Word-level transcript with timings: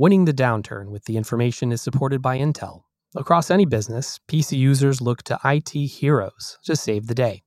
Winning 0.00 0.24
the 0.24 0.32
downturn 0.32 0.86
with 0.86 1.04
the 1.04 1.18
information 1.18 1.72
is 1.72 1.82
supported 1.82 2.22
by 2.22 2.38
Intel. 2.38 2.84
Across 3.14 3.50
any 3.50 3.66
business, 3.66 4.18
PC 4.28 4.56
users 4.56 5.02
look 5.02 5.22
to 5.24 5.38
IT 5.44 5.68
heroes 5.68 6.56
to 6.64 6.74
save 6.74 7.06
the 7.06 7.14
day. 7.14 7.42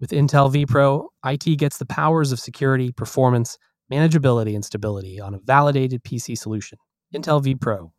With 0.00 0.10
Intel 0.10 0.52
vPro, 0.52 1.06
IT 1.24 1.56
gets 1.56 1.78
the 1.78 1.86
powers 1.86 2.32
of 2.32 2.40
security, 2.40 2.90
performance, 2.90 3.58
manageability, 3.92 4.56
and 4.56 4.64
stability 4.64 5.20
on 5.20 5.34
a 5.34 5.38
validated 5.38 6.02
PC 6.02 6.36
solution. 6.36 6.78
Intel 7.14 7.40
vPro, 7.40 7.92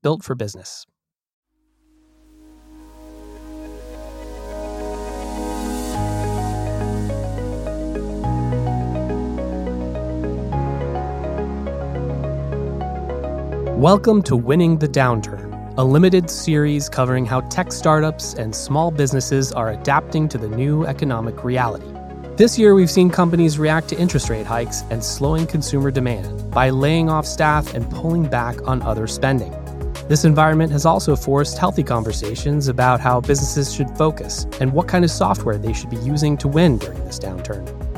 built 0.00 0.22
for 0.22 0.36
business. 0.36 0.86
Welcome 13.80 14.20
to 14.24 14.36
Winning 14.36 14.76
the 14.76 14.86
Downturn, 14.86 15.74
a 15.78 15.82
limited 15.82 16.28
series 16.28 16.90
covering 16.90 17.24
how 17.24 17.40
tech 17.40 17.72
startups 17.72 18.34
and 18.34 18.54
small 18.54 18.90
businesses 18.90 19.52
are 19.52 19.70
adapting 19.70 20.28
to 20.28 20.36
the 20.36 20.48
new 20.48 20.84
economic 20.84 21.42
reality. 21.44 21.90
This 22.36 22.58
year, 22.58 22.74
we've 22.74 22.90
seen 22.90 23.08
companies 23.08 23.58
react 23.58 23.88
to 23.88 23.98
interest 23.98 24.28
rate 24.28 24.44
hikes 24.44 24.82
and 24.90 25.02
slowing 25.02 25.46
consumer 25.46 25.90
demand 25.90 26.50
by 26.50 26.68
laying 26.68 27.08
off 27.08 27.24
staff 27.24 27.72
and 27.72 27.90
pulling 27.90 28.28
back 28.28 28.60
on 28.68 28.82
other 28.82 29.06
spending. 29.06 29.50
This 30.08 30.26
environment 30.26 30.72
has 30.72 30.84
also 30.84 31.16
forced 31.16 31.56
healthy 31.56 31.82
conversations 31.82 32.68
about 32.68 33.00
how 33.00 33.22
businesses 33.22 33.72
should 33.72 33.88
focus 33.96 34.46
and 34.60 34.74
what 34.74 34.88
kind 34.88 35.06
of 35.06 35.10
software 35.10 35.56
they 35.56 35.72
should 35.72 35.88
be 35.88 35.96
using 36.00 36.36
to 36.36 36.48
win 36.48 36.76
during 36.76 37.02
this 37.06 37.18
downturn. 37.18 37.89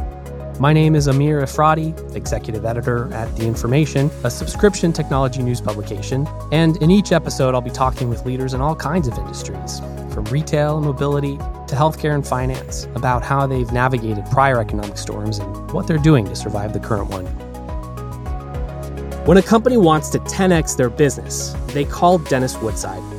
My 0.61 0.73
name 0.73 0.95
is 0.95 1.09
Amir 1.09 1.41
Efrati, 1.41 2.15
executive 2.15 2.65
editor 2.65 3.13
at 3.15 3.35
The 3.37 3.47
Information, 3.47 4.11
a 4.23 4.31
subscription 4.31 4.93
technology 4.93 5.43
news 5.43 5.61
publication. 5.61 6.29
And 6.53 6.77
in 6.77 6.91
each 6.91 7.11
episode, 7.11 7.55
I'll 7.55 7.63
be 7.63 7.71
talking 7.71 8.11
with 8.11 8.27
leaders 8.27 8.53
in 8.53 8.61
all 8.61 8.77
kinds 8.77 9.09
of 9.09 9.17
industries, 9.19 9.81
from 10.13 10.25
retail 10.27 10.77
and 10.77 10.87
mobility 10.87 11.37
to 11.39 11.75
healthcare 11.75 12.15
and 12.15 12.25
finance, 12.25 12.85
about 12.95 13.25
how 13.25 13.47
they've 13.47 13.73
navigated 13.73 14.27
prior 14.27 14.61
economic 14.61 14.99
storms 14.99 15.39
and 15.39 15.71
what 15.73 15.87
they're 15.87 15.99
doing 15.99 16.27
to 16.27 16.37
survive 16.37 16.73
the 16.75 16.81
current 16.81 17.11
one. 17.11 17.25
When 19.25 19.39
a 19.39 19.43
company 19.43 19.79
wants 19.79 20.11
to 20.11 20.19
10x 20.19 20.77
their 20.77 20.91
business, 20.91 21.57
they 21.69 21.85
call 21.85 22.19
Dennis 22.19 22.57
Woodside. 22.59 23.12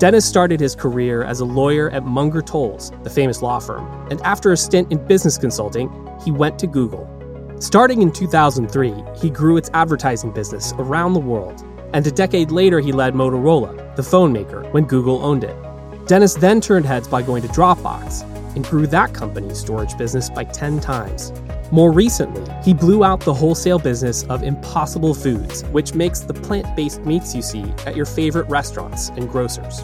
Dennis 0.00 0.24
started 0.24 0.60
his 0.60 0.74
career 0.74 1.24
as 1.24 1.40
a 1.40 1.44
lawyer 1.44 1.90
at 1.90 2.06
Munger 2.06 2.40
Tolles, 2.40 2.90
the 3.02 3.10
famous 3.10 3.42
law 3.42 3.58
firm, 3.58 3.86
and 4.10 4.18
after 4.22 4.50
a 4.50 4.56
stint 4.56 4.90
in 4.90 5.06
business 5.06 5.36
consulting, 5.36 5.90
he 6.24 6.30
went 6.30 6.58
to 6.60 6.66
Google. 6.66 7.06
Starting 7.58 8.00
in 8.00 8.10
2003, 8.10 8.94
he 9.14 9.28
grew 9.28 9.58
its 9.58 9.68
advertising 9.74 10.32
business 10.32 10.72
around 10.78 11.12
the 11.12 11.20
world, 11.20 11.62
and 11.92 12.06
a 12.06 12.10
decade 12.10 12.50
later, 12.50 12.80
he 12.80 12.92
led 12.92 13.12
Motorola, 13.12 13.94
the 13.94 14.02
phone 14.02 14.32
maker, 14.32 14.62
when 14.70 14.86
Google 14.86 15.22
owned 15.22 15.44
it. 15.44 15.56
Dennis 16.06 16.32
then 16.32 16.62
turned 16.62 16.86
heads 16.86 17.06
by 17.06 17.20
going 17.20 17.42
to 17.42 17.48
Dropbox 17.48 18.22
and 18.56 18.64
grew 18.64 18.86
that 18.86 19.12
company's 19.12 19.58
storage 19.58 19.98
business 19.98 20.30
by 20.30 20.44
10 20.44 20.80
times. 20.80 21.30
More 21.72 21.92
recently, 21.92 22.42
he 22.64 22.74
blew 22.74 23.04
out 23.04 23.20
the 23.20 23.32
wholesale 23.32 23.78
business 23.78 24.24
of 24.24 24.42
Impossible 24.42 25.14
Foods, 25.14 25.62
which 25.66 25.94
makes 25.94 26.18
the 26.18 26.34
plant 26.34 26.74
based 26.74 27.02
meats 27.02 27.32
you 27.32 27.42
see 27.42 27.62
at 27.86 27.94
your 27.94 28.06
favorite 28.06 28.48
restaurants 28.48 29.10
and 29.10 29.30
grocers. 29.30 29.80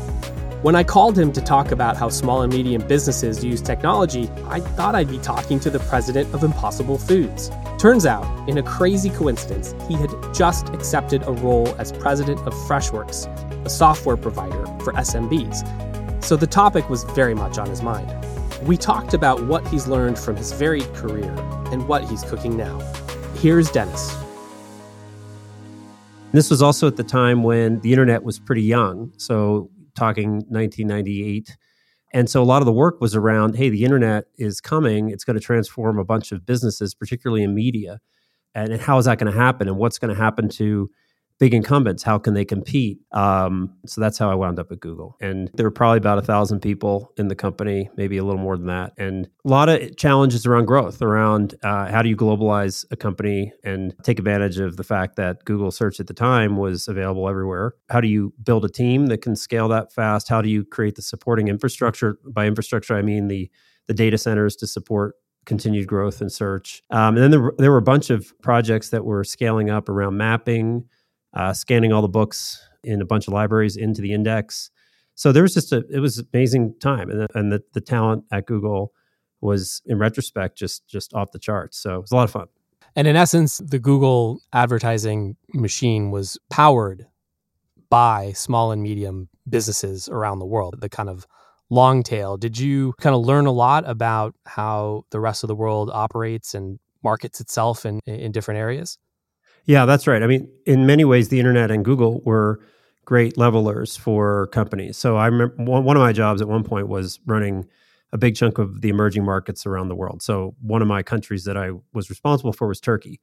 When 0.63 0.75
I 0.75 0.83
called 0.83 1.17
him 1.17 1.31
to 1.33 1.41
talk 1.41 1.71
about 1.71 1.97
how 1.97 2.09
small 2.09 2.43
and 2.43 2.53
medium 2.53 2.85
businesses 2.89 3.45
use 3.45 3.63
technology, 3.63 4.29
I 4.49 4.59
thought 4.59 4.97
I'd 4.97 5.09
be 5.09 5.19
talking 5.19 5.61
to 5.61 5.71
the 5.71 5.79
president 5.79 6.35
of 6.35 6.43
Impossible 6.43 6.99
Foods. 6.99 7.53
Turns 7.79 8.05
out, 8.05 8.49
in 8.49 8.59
a 8.59 8.65
crazy 8.65 9.11
coincidence, 9.11 9.73
he 9.87 9.95
had 9.95 10.11
just 10.35 10.71
accepted 10.71 11.23
a 11.25 11.33
role 11.33 11.69
as 11.79 11.93
president 11.93 12.41
of 12.41 12.55
Freshworks, 12.67 13.29
a 13.65 13.71
software 13.71 14.17
provider 14.17 14.67
for 14.83 14.93
SMBs. 14.95 15.63
So 16.27 16.35
the 16.35 16.45
topic 16.45 16.91
was 16.91 17.05
very 17.05 17.35
much 17.37 17.57
on 17.57 17.71
his 17.71 17.83
mind. 17.83 18.13
We 18.63 18.77
talked 18.77 19.15
about 19.15 19.45
what 19.45 19.65
he's 19.69 19.87
learned 19.87 20.19
from 20.19 20.35
his 20.35 20.51
varied 20.51 20.93
career 20.93 21.31
and 21.71 21.87
what 21.87 22.03
he's 22.03 22.25
cooking 22.25 22.57
now. 22.57 22.81
Here's 23.37 23.71
Dennis. 23.71 24.13
This 26.33 26.51
was 26.51 26.63
also 26.63 26.89
at 26.89 26.97
the 26.97 27.05
time 27.05 27.45
when 27.45 27.79
the 27.83 27.93
internet 27.93 28.25
was 28.25 28.41
pretty 28.41 28.65
young. 28.65 29.13
So 29.19 29.71
talking 29.95 30.39
1998. 30.49 31.57
And 32.13 32.29
so 32.29 32.43
a 32.43 32.45
lot 32.45 32.61
of 32.61 32.67
the 32.67 32.73
work 32.73 33.01
was 33.01 33.15
around 33.15 33.55
hey, 33.55 33.69
the 33.69 33.85
internet 33.85 34.25
is 34.37 34.61
coming. 34.61 35.11
It's 35.11 35.23
going 35.23 35.39
to 35.39 35.41
transform 35.41 35.97
a 35.97 36.05
bunch 36.05 36.33
of 36.33 36.45
businesses, 36.45 36.93
particularly 36.93 37.45
in 37.45 37.55
media. 37.55 38.01
And, 38.53 38.81
how 38.81 38.99
is 38.99 39.05
that 39.05 39.19
going 39.19 39.33
to 39.33 39.39
happen? 39.39 39.69
And 39.69 39.77
what's 39.77 40.01
going 40.01 40.13
to 40.13 40.21
happen 40.21 40.49
to 40.49 40.91
big 41.39 41.55
incumbents 41.55 42.03
how 42.03 42.19
can 42.19 42.35
they 42.35 42.45
compete? 42.45 42.99
Um, 43.13 43.75
so 43.87 44.01
that's 44.01 44.19
how 44.19 44.31
i 44.31 44.35
wound 44.35 44.59
up 44.59 44.73
at 44.73 44.81
google. 44.81 45.17
And 45.21 45.51
there 45.55 45.67
were 45.67 45.71
probably 45.71 45.99
about 45.99 46.19
a 46.19 46.23
thousand 46.23 46.61
people 46.61 47.13
in 47.17 47.29
the 47.29 47.35
company 47.35 47.91
maybe 47.97 48.17
a 48.17 48.25
little 48.25 48.41
more 48.41 48.57
than 48.57 48.67
that. 48.67 48.93
And 48.99 49.29
a 49.45 49.49
lot 49.49 49.69
of 49.69 49.97
challenges 49.97 50.47
around 50.47 50.67
growth 50.67 51.03
around 51.03 51.55
uh, 51.63 51.91
how 51.91 52.03
do 52.03 52.09
you 52.09 52.17
globalize 52.17 52.85
a 52.91 52.97
company 52.97 53.53
and 53.65 53.95
take 54.03 54.19
advantage 54.19 54.59
of 54.59 54.77
the 54.77 54.85
fact 54.85 55.17
that 55.17 55.45
google 55.45 55.71
search 55.71 56.01
at 56.01 56.07
the 56.07 56.15
time 56.15 56.57
was 56.57 56.89
available 56.89 57.29
everywhere? 57.29 57.75
How 57.91 58.01
do 58.01 58.09
you 58.09 58.33
build 58.43 58.65
a 58.65 58.69
team 58.69 59.07
that 59.07 59.23
can 59.23 59.37
scale 59.37 59.69
that 59.69 59.93
fast? 59.93 60.29
How 60.29 60.43
do 60.43 60.49
you 60.49 60.65
create 60.65 60.97
the 60.97 61.03
supporting 61.03 61.49
infrastructure? 61.49 62.19
By 62.27 62.47
infrastructure 62.47 62.95
i 62.95 63.03
mean 63.03 63.29
the 63.29 63.51
the 63.87 63.95
data 63.95 64.19
centers 64.19 64.57
to 64.57 64.67
support 64.67 65.15
continued 65.45 65.87
growth 65.87 66.21
in 66.21 66.29
search. 66.29 66.83
Um, 66.91 67.17
and 67.17 67.19
then 67.19 67.31
there, 67.31 67.53
there, 67.59 67.71
were 67.71 67.79
a 67.79 67.83
bunch 67.83 68.11
of 68.11 68.33
projects 68.43 68.91
that 68.91 69.05
were 69.05 69.25
scaling 69.25 69.71
up 69.71 69.89
around 69.89 70.17
mapping, 70.17 70.85
uh, 71.37 71.53
scanning 71.53 71.93
all 71.93 72.03
the 72.03 72.09
books 72.09 72.67
in 72.83 73.03
a 73.03 73.05
bunch 73.05 73.29
of 73.29 73.35
libraries 73.35 73.77
into 73.77 74.01
the 74.01 74.13
index. 74.13 74.71
So 75.15 75.33
there 75.33 75.43
was 75.43 75.55
just 75.55 75.73
a 75.73 75.85
it 75.91 76.01
was 76.01 76.19
amazing 76.33 76.75
time, 76.81 77.11
and 77.11 77.21
the, 77.21 77.29
and 77.35 77.53
the, 77.53 77.63
the 77.75 77.81
talent 77.81 78.25
at 78.33 78.47
Google 78.47 78.93
was 79.41 79.83
in 79.87 79.99
retrospect 79.99 80.59
just 80.59 80.89
just 80.89 81.15
off 81.15 81.31
the 81.33 81.39
charts. 81.39 81.79
So 81.79 81.97
it 81.97 82.01
was 82.01 82.13
a 82.13 82.17
lot 82.17 82.25
of 82.25 82.31
fun. 82.31 82.47
And 82.95 83.07
in 83.07 83.17
essence, 83.17 83.59
the 83.59 83.79
Google 83.79 84.41
advertising 84.53 85.37
machine 85.53 86.11
was 86.11 86.39
powered 86.51 87.07
by 87.91 88.33
small 88.33 88.73
and 88.73 88.83
medium 88.83 89.29
businesses 89.49 90.09
around 90.09 90.39
the 90.39 90.47
world. 90.47 90.81
The 90.81 90.89
kind 90.89 91.11
of 91.11 91.27
long 91.69 92.03
tail. 92.03 92.37
Did 92.37 92.59
you 92.59 92.95
kind 93.01 93.15
of 93.15 93.23
learn 93.23 93.47
a 93.47 93.53
lot 93.53 93.89
about 93.89 94.35
how 94.47 95.05
the 95.11 95.21
rest 95.21 95.45
of 95.45 95.49
the 95.49 95.55
world 95.55 95.91
operates 95.93 96.55
and 96.55 96.79
markets 97.03 97.41
itself 97.41 97.85
in 97.85 98.01
in 98.07 98.33
different 98.33 98.59
areas? 98.59 98.99
Yeah, 99.67 99.85
that's 99.85 100.07
right. 100.07 100.23
I 100.23 100.27
mean, 100.27 100.49
in 100.65 100.87
many 100.87 101.05
ways, 101.05 101.29
the 101.29 101.39
internet 101.41 101.71
and 101.71 101.85
Google 101.85 102.21
were 102.25 102.61
great 103.05 103.37
levelers 103.37 103.97
for 103.97 104.49
companies. 104.49 104.97
So 104.97 105.17
I 105.17 105.27
remember 105.27 105.55
one 105.63 105.97
of 105.97 106.01
my 106.01 106.13
jobs 106.13 106.41
at 106.41 106.49
one 106.49 106.65
point 106.65 106.89
was 106.89 107.21
running 107.27 107.67
a 108.13 108.19
big 108.19 108.37
chunk 108.37 108.59
of 108.59 108.81
the 108.81 108.89
emerging 108.89 109.25
markets 109.25 109.67
around 109.67 109.89
the 109.89 109.95
world. 109.95 110.23
So 110.23 110.55
one 110.61 110.83
of 110.83 110.89
my 110.89 111.03
countries 111.03 111.45
that 111.45 111.57
I 111.57 111.71
was 111.93 112.11
responsible 112.11 112.53
for 112.53 112.69
was 112.69 112.81
Turkey. 112.81 113.21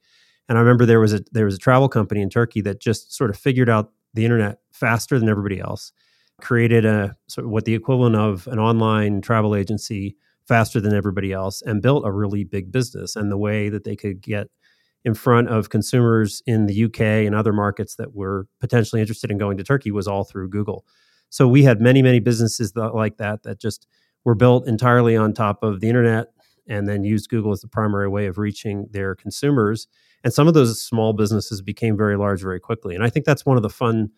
And 0.50 0.58
I 0.58 0.62
remember 0.62 0.86
there 0.86 1.00
was 1.00 1.14
a 1.14 1.22
there 1.32 1.46
was 1.46 1.56
a 1.56 1.60
travel 1.60 1.88
company 1.88 2.22
in 2.22 2.30
Turkey 2.30 2.62
that 2.62 2.82
just 2.82 3.14
sort 3.14 3.30
of 3.30 3.38
figured 3.38 3.70
out 3.70 3.92
the 4.14 4.26
internet 4.26 4.60
faster 4.74 5.18
than 5.18 5.30
everybody 5.30 5.60
else, 5.60 5.94
created 6.42 6.86
a 6.86 7.16
sort 7.28 7.46
of 7.46 7.52
what 7.52 7.64
the 7.66 7.74
equivalent 7.74 8.16
of 8.18 8.46
an 8.48 8.60
online 8.60 9.22
travel 9.22 9.56
agency 9.56 10.18
faster 10.48 10.82
than 10.82 10.94
everybody 10.94 11.32
else, 11.32 11.62
and 11.62 11.82
built 11.82 12.06
a 12.06 12.12
really 12.12 12.44
big 12.44 12.72
business. 12.72 13.16
And 13.16 13.32
the 13.32 13.38
way 13.38 13.70
that 13.70 13.86
they 13.86 13.96
could 13.96 14.22
get 14.22 14.50
in 15.06 15.14
front 15.14 15.50
of 15.50 15.70
consumers 15.70 16.42
in 16.46 16.66
the 16.66 16.86
UK 16.86 17.02
and 17.02 17.36
other 17.36 17.54
markets 17.54 17.96
that 17.96 18.16
were 18.16 18.48
potentially 18.60 19.02
interested 19.02 19.30
in 19.30 19.38
going 19.38 19.58
to 19.58 19.64
Turkey 19.64 19.92
was 19.92 20.08
all 20.08 20.24
through 20.24 20.50
Google. 20.50 20.86
So 21.30 21.48
we 21.48 21.64
had 21.64 21.82
many, 21.82 22.02
many 22.02 22.20
businesses 22.20 22.74
that, 22.74 22.96
like 22.96 23.18
that 23.18 23.44
that 23.44 23.60
just 23.60 23.88
were 24.24 24.36
built 24.36 24.68
entirely 24.68 25.18
on 25.18 25.34
top 25.34 25.64
of 25.64 25.82
the 25.82 25.90
internet 25.90 26.28
and 26.68 26.88
then 26.88 27.04
used 27.04 27.30
Google 27.30 27.52
as 27.52 27.62
the 27.62 27.68
primary 27.68 28.08
way 28.08 28.28
of 28.28 28.38
reaching 28.38 28.88
their 28.92 29.16
consumers. 29.16 29.88
And 30.24 30.34
some 30.34 30.48
of 30.48 30.54
those 30.54 30.82
small 30.82 31.12
businesses 31.12 31.62
became 31.62 31.98
very 31.98 32.16
large 32.16 32.42
very 32.42 32.60
quickly. 32.60 32.96
And 32.96 33.04
I 33.04 33.10
think 33.10 33.26
that's 33.26 33.46
one 33.46 33.58
of 33.58 33.64
the 33.64 33.70
fun 33.70 34.10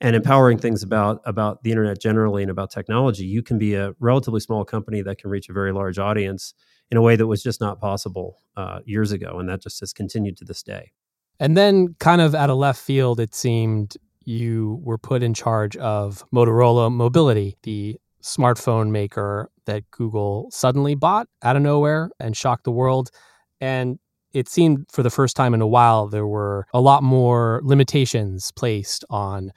and 0.00 0.16
empowering 0.16 0.58
things 0.58 0.82
about 0.82 1.20
about 1.24 1.62
the 1.62 1.70
internet 1.70 2.00
generally 2.00 2.42
and 2.42 2.50
about 2.50 2.70
technology. 2.70 3.24
You 3.24 3.42
can 3.42 3.58
be 3.58 3.74
a 3.74 3.94
relatively 3.98 4.40
small 4.40 4.64
company 4.64 5.00
that 5.02 5.18
can 5.18 5.30
reach 5.30 5.48
a 5.48 5.52
very 5.52 5.72
large 5.72 5.98
audience 5.98 6.54
in 6.92 6.98
a 6.98 7.02
way 7.02 7.16
that 7.16 7.26
was 7.26 7.42
just 7.42 7.58
not 7.58 7.80
possible 7.80 8.36
uh, 8.54 8.80
years 8.84 9.12
ago. 9.12 9.38
And 9.38 9.48
that 9.48 9.62
just 9.62 9.80
has 9.80 9.94
continued 9.94 10.36
to 10.36 10.44
this 10.44 10.62
day. 10.62 10.92
And 11.40 11.56
then, 11.56 11.96
kind 11.98 12.20
of 12.20 12.34
out 12.34 12.50
of 12.50 12.58
left 12.58 12.78
field, 12.78 13.18
it 13.18 13.34
seemed 13.34 13.96
you 14.26 14.78
were 14.84 14.98
put 14.98 15.22
in 15.22 15.32
charge 15.32 15.74
of 15.78 16.22
Motorola 16.32 16.92
Mobility, 16.92 17.56
the 17.62 17.96
smartphone 18.22 18.90
maker 18.90 19.50
that 19.64 19.90
Google 19.90 20.50
suddenly 20.52 20.94
bought 20.94 21.28
out 21.42 21.56
of 21.56 21.62
nowhere 21.62 22.10
and 22.20 22.36
shocked 22.36 22.64
the 22.64 22.70
world. 22.70 23.10
And 23.58 23.98
it 24.34 24.46
seemed 24.46 24.84
for 24.92 25.02
the 25.02 25.10
first 25.10 25.34
time 25.34 25.54
in 25.54 25.62
a 25.62 25.66
while, 25.66 26.08
there 26.08 26.26
were 26.26 26.66
a 26.74 26.80
lot 26.80 27.02
more 27.02 27.62
limitations 27.64 28.52
placed 28.52 29.02
on 29.08 29.50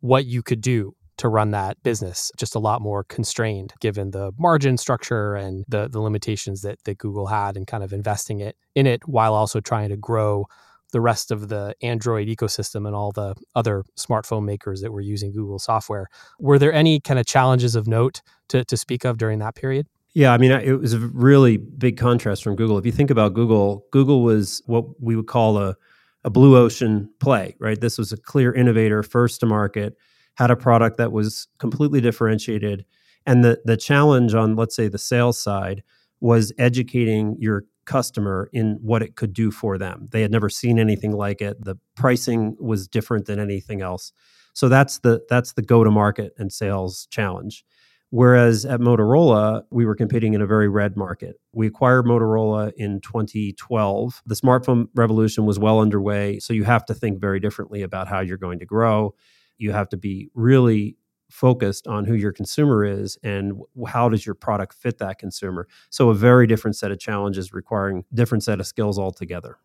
what 0.00 0.26
you 0.26 0.42
could 0.42 0.60
do 0.60 0.94
to 1.22 1.28
run 1.28 1.52
that 1.52 1.80
business 1.84 2.32
just 2.36 2.56
a 2.56 2.58
lot 2.58 2.82
more 2.82 3.04
constrained 3.04 3.72
given 3.80 4.10
the 4.10 4.32
margin 4.40 4.76
structure 4.76 5.36
and 5.36 5.64
the 5.68 5.88
the 5.88 6.00
limitations 6.00 6.62
that 6.62 6.82
that 6.82 6.98
Google 6.98 7.28
had 7.28 7.56
and 7.56 7.64
kind 7.64 7.84
of 7.84 7.92
investing 7.92 8.40
it 8.40 8.56
in 8.74 8.88
it 8.88 9.06
while 9.06 9.32
also 9.32 9.60
trying 9.60 9.88
to 9.90 9.96
grow 9.96 10.46
the 10.90 11.00
rest 11.00 11.30
of 11.30 11.48
the 11.48 11.76
Android 11.80 12.26
ecosystem 12.26 12.88
and 12.88 12.96
all 12.96 13.12
the 13.12 13.36
other 13.54 13.84
smartphone 13.96 14.44
makers 14.44 14.80
that 14.80 14.90
were 14.90 15.00
using 15.00 15.30
Google 15.30 15.60
software. 15.60 16.08
Were 16.40 16.58
there 16.58 16.72
any 16.72 16.98
kind 16.98 17.20
of 17.20 17.24
challenges 17.24 17.76
of 17.76 17.86
note 17.86 18.20
to, 18.48 18.64
to 18.64 18.76
speak 18.76 19.04
of 19.04 19.16
during 19.16 19.38
that 19.38 19.54
period? 19.54 19.86
Yeah, 20.14 20.32
I 20.32 20.38
mean, 20.38 20.50
it 20.50 20.72
was 20.80 20.92
a 20.92 20.98
really 20.98 21.56
big 21.56 21.96
contrast 21.96 22.42
from 22.42 22.56
Google. 22.56 22.78
If 22.78 22.84
you 22.84 22.92
think 22.92 23.10
about 23.10 23.32
Google, 23.32 23.86
Google 23.92 24.22
was 24.22 24.60
what 24.66 25.00
we 25.00 25.14
would 25.14 25.28
call 25.28 25.56
a, 25.56 25.76
a 26.24 26.30
blue 26.30 26.56
ocean 26.56 27.08
play, 27.20 27.54
right? 27.60 27.80
This 27.80 27.96
was 27.96 28.12
a 28.12 28.16
clear 28.16 28.52
innovator, 28.52 29.04
first 29.04 29.40
to 29.40 29.46
market, 29.46 29.96
had 30.34 30.50
a 30.50 30.56
product 30.56 30.96
that 30.98 31.12
was 31.12 31.48
completely 31.58 32.00
differentiated. 32.00 32.84
And 33.26 33.44
the, 33.44 33.60
the 33.64 33.76
challenge 33.76 34.34
on, 34.34 34.56
let's 34.56 34.74
say, 34.74 34.88
the 34.88 34.98
sales 34.98 35.38
side 35.38 35.82
was 36.20 36.52
educating 36.58 37.36
your 37.38 37.64
customer 37.84 38.48
in 38.52 38.78
what 38.80 39.02
it 39.02 39.16
could 39.16 39.32
do 39.32 39.50
for 39.50 39.76
them. 39.76 40.08
They 40.12 40.22
had 40.22 40.30
never 40.30 40.48
seen 40.48 40.78
anything 40.78 41.12
like 41.12 41.40
it. 41.40 41.62
The 41.64 41.76
pricing 41.96 42.56
was 42.60 42.88
different 42.88 43.26
than 43.26 43.38
anything 43.38 43.82
else. 43.82 44.12
So 44.54 44.68
that's 44.68 44.98
the 44.98 45.22
that's 45.28 45.54
the 45.54 45.62
go 45.62 45.82
to 45.82 45.90
market 45.90 46.34
and 46.38 46.52
sales 46.52 47.06
challenge. 47.10 47.64
Whereas 48.10 48.66
at 48.66 48.80
Motorola, 48.80 49.62
we 49.70 49.86
were 49.86 49.94
competing 49.94 50.34
in 50.34 50.42
a 50.42 50.46
very 50.46 50.68
red 50.68 50.98
market. 50.98 51.40
We 51.54 51.66
acquired 51.66 52.04
Motorola 52.04 52.70
in 52.76 53.00
2012. 53.00 54.22
The 54.26 54.34
smartphone 54.34 54.88
revolution 54.94 55.46
was 55.46 55.58
well 55.58 55.80
underway. 55.80 56.38
So 56.38 56.52
you 56.52 56.64
have 56.64 56.84
to 56.86 56.94
think 56.94 57.20
very 57.20 57.40
differently 57.40 57.80
about 57.80 58.08
how 58.08 58.20
you're 58.20 58.36
going 58.36 58.58
to 58.58 58.66
grow. 58.66 59.14
You 59.62 59.72
have 59.72 59.88
to 59.90 59.96
be 59.96 60.28
really 60.34 60.96
focused 61.30 61.86
on 61.86 62.04
who 62.04 62.14
your 62.14 62.32
consumer 62.32 62.84
is 62.84 63.16
and 63.22 63.60
how 63.86 64.08
does 64.08 64.26
your 64.26 64.34
product 64.34 64.74
fit 64.74 64.98
that 64.98 65.18
consumer. 65.18 65.66
So 65.88 66.10
a 66.10 66.14
very 66.14 66.46
different 66.46 66.76
set 66.76 66.90
of 66.90 66.98
challenges 66.98 67.54
requiring 67.54 68.04
different 68.12 68.44
set 68.44 68.60
of 68.60 68.66
skills 68.66 68.98
altogether. 68.98 69.56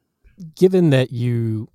Given 0.55 0.91
that 0.91 1.11
you 1.11 1.67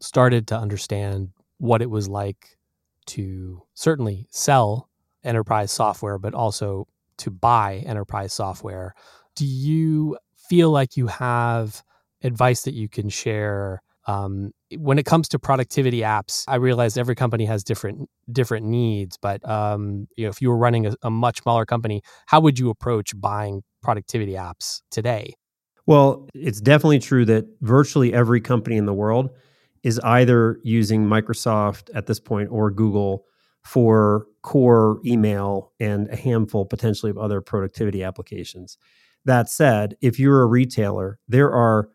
started 0.00 0.48
to 0.48 0.56
understand 0.56 1.30
what 1.58 1.80
it 1.80 1.88
was 1.88 2.08
like 2.08 2.58
to 3.06 3.62
certainly 3.74 4.26
sell 4.30 4.90
enterprise 5.24 5.70
software 5.70 6.18
but 6.18 6.34
also 6.34 6.88
to 7.18 7.30
buy 7.30 7.76
enterprise 7.86 8.32
software, 8.32 8.94
do 9.34 9.46
you 9.46 10.18
feel 10.36 10.70
like 10.70 10.96
you 10.96 11.06
have 11.06 11.82
advice 12.22 12.62
that 12.62 12.74
you 12.74 12.88
can 12.88 13.08
share 13.08 13.82
um, 14.06 14.52
when 14.76 14.98
it 14.98 15.06
comes 15.06 15.28
to 15.28 15.38
productivity 15.38 16.00
apps, 16.00 16.44
I 16.48 16.56
realize 16.56 16.96
every 16.96 17.14
company 17.14 17.44
has 17.46 17.62
different 17.62 18.08
different 18.30 18.66
needs. 18.66 19.16
But 19.20 19.48
um, 19.48 20.08
you 20.16 20.24
know, 20.24 20.30
if 20.30 20.40
you 20.42 20.50
were 20.50 20.56
running 20.56 20.86
a, 20.86 20.94
a 21.02 21.10
much 21.10 21.42
smaller 21.42 21.64
company, 21.64 22.02
how 22.26 22.40
would 22.40 22.58
you 22.58 22.70
approach 22.70 23.18
buying 23.20 23.62
productivity 23.82 24.32
apps 24.32 24.82
today? 24.90 25.34
Well, 25.86 26.28
it's 26.34 26.60
definitely 26.60 27.00
true 27.00 27.24
that 27.26 27.46
virtually 27.60 28.14
every 28.14 28.40
company 28.40 28.76
in 28.76 28.86
the 28.86 28.94
world 28.94 29.30
is 29.82 29.98
either 30.00 30.60
using 30.62 31.04
Microsoft 31.04 31.90
at 31.94 32.06
this 32.06 32.20
point 32.20 32.48
or 32.52 32.70
Google 32.70 33.24
for 33.64 34.26
core 34.42 35.00
email 35.04 35.72
and 35.80 36.08
a 36.08 36.16
handful 36.16 36.64
potentially 36.64 37.10
of 37.10 37.18
other 37.18 37.40
productivity 37.40 38.02
applications. 38.02 38.78
That 39.24 39.48
said, 39.48 39.96
if 40.00 40.18
you're 40.18 40.42
a 40.42 40.46
retailer, 40.46 41.18
there 41.28 41.52
are 41.52 41.88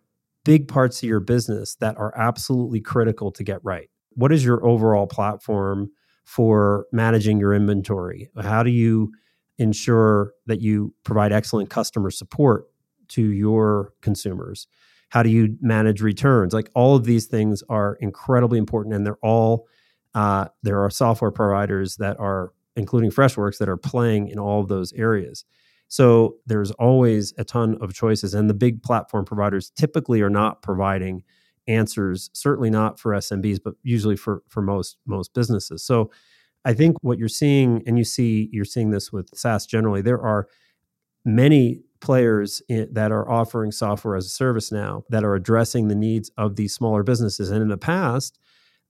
big 0.47 0.69
parts 0.69 1.03
of 1.03 1.09
your 1.09 1.19
business 1.19 1.75
that 1.75 1.97
are 1.97 2.13
absolutely 2.17 2.79
critical 2.79 3.31
to 3.33 3.43
get 3.43 3.59
right. 3.65 3.89
What 4.13 4.31
is 4.31 4.45
your 4.45 4.65
overall 4.65 5.05
platform 5.05 5.91
for 6.23 6.87
managing 6.93 7.37
your 7.37 7.53
inventory? 7.53 8.29
How 8.41 8.63
do 8.63 8.69
you 8.69 9.11
ensure 9.57 10.31
that 10.45 10.61
you 10.61 10.93
provide 11.03 11.33
excellent 11.33 11.69
customer 11.69 12.09
support 12.11 12.67
to 13.09 13.21
your 13.21 13.91
consumers? 14.01 14.67
How 15.09 15.21
do 15.21 15.29
you 15.29 15.57
manage 15.59 16.01
returns? 16.01 16.53
Like 16.53 16.69
all 16.73 16.95
of 16.95 17.03
these 17.03 17.25
things 17.25 17.61
are 17.67 17.97
incredibly 17.99 18.57
important, 18.57 18.95
and 18.95 19.05
they're 19.05 19.17
all 19.21 19.67
uh, 20.15 20.45
there 20.63 20.79
are 20.79 20.89
software 20.89 21.29
providers 21.29 21.97
that 21.97 22.17
are, 22.21 22.53
including 22.77 23.11
Freshworks, 23.11 23.57
that 23.57 23.67
are 23.67 23.75
playing 23.75 24.29
in 24.29 24.39
all 24.39 24.61
of 24.61 24.69
those 24.69 24.93
areas. 24.93 25.43
So 25.87 26.35
there's 26.45 26.71
always 26.71 27.33
a 27.37 27.43
ton 27.43 27.77
of 27.81 27.93
choices, 27.93 28.33
and 28.33 28.49
the 28.49 28.53
big 28.53 28.83
platform 28.83 29.25
providers 29.25 29.71
typically 29.75 30.21
are 30.21 30.29
not 30.29 30.61
providing 30.61 31.23
answers. 31.67 32.29
Certainly 32.33 32.69
not 32.69 32.99
for 32.99 33.13
SMBs, 33.13 33.59
but 33.63 33.75
usually 33.83 34.15
for 34.15 34.43
for 34.47 34.61
most 34.61 34.97
most 35.05 35.33
businesses. 35.33 35.83
So 35.83 36.11
I 36.65 36.73
think 36.73 36.97
what 37.01 37.17
you're 37.17 37.29
seeing, 37.29 37.83
and 37.87 37.97
you 37.97 38.03
see 38.03 38.49
you're 38.51 38.65
seeing 38.65 38.91
this 38.91 39.11
with 39.11 39.29
SaaS 39.33 39.65
generally, 39.65 40.01
there 40.01 40.21
are 40.21 40.47
many 41.23 41.81
players 41.99 42.61
in, 42.69 42.87
that 42.93 43.11
are 43.11 43.29
offering 43.29 43.71
software 43.71 44.15
as 44.15 44.25
a 44.25 44.29
service 44.29 44.71
now 44.71 45.03
that 45.09 45.23
are 45.23 45.35
addressing 45.35 45.87
the 45.87 45.95
needs 45.95 46.29
of 46.37 46.55
these 46.55 46.73
smaller 46.73 47.03
businesses. 47.03 47.49
And 47.49 47.61
in 47.61 47.69
the 47.69 47.77
past, 47.77 48.39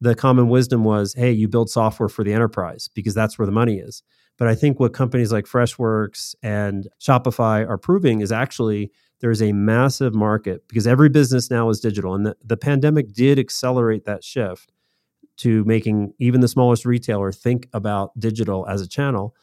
the 0.02 0.14
common 0.14 0.50
wisdom 0.50 0.84
was, 0.84 1.14
hey, 1.14 1.32
you 1.32 1.48
build 1.48 1.70
software 1.70 2.10
for 2.10 2.24
the 2.24 2.34
enterprise 2.34 2.90
because 2.94 3.14
that's 3.14 3.40
where 3.40 3.46
the 3.46 3.52
money 3.52 3.78
is. 3.78 4.04
But 4.38 4.48
I 4.48 4.56
think 4.56 4.80
what 4.80 4.94
companies 4.94 5.32
like 5.32 5.46
Freshworks 5.46 6.36
and 6.44 6.88
Shopify 7.02 7.68
are 7.68 7.78
proving 7.78 8.22
is 8.22 8.32
actually 8.32 8.92
there's 9.20 9.42
a 9.42 9.52
massive 9.52 10.14
market 10.14 10.68
because 10.68 10.86
every 10.86 11.10
business 11.10 11.50
now 11.50 11.70
is 11.70 11.80
digital. 11.80 12.14
And 12.14 12.26
the, 12.26 12.38
the 12.44 12.58
pandemic 12.58 13.14
did 13.14 13.40
accelerate 13.40 14.06
that 14.06 14.24
shift 14.24 14.72
to 15.38 15.64
making 15.66 16.14
even 16.20 16.42
the 16.42 16.48
smallest 16.48 16.86
retailer 16.86 17.32
think 17.32 17.68
about 17.74 18.18
digital 18.20 18.68
as 18.68 18.82
a 18.82 18.88
channel. 18.88 19.36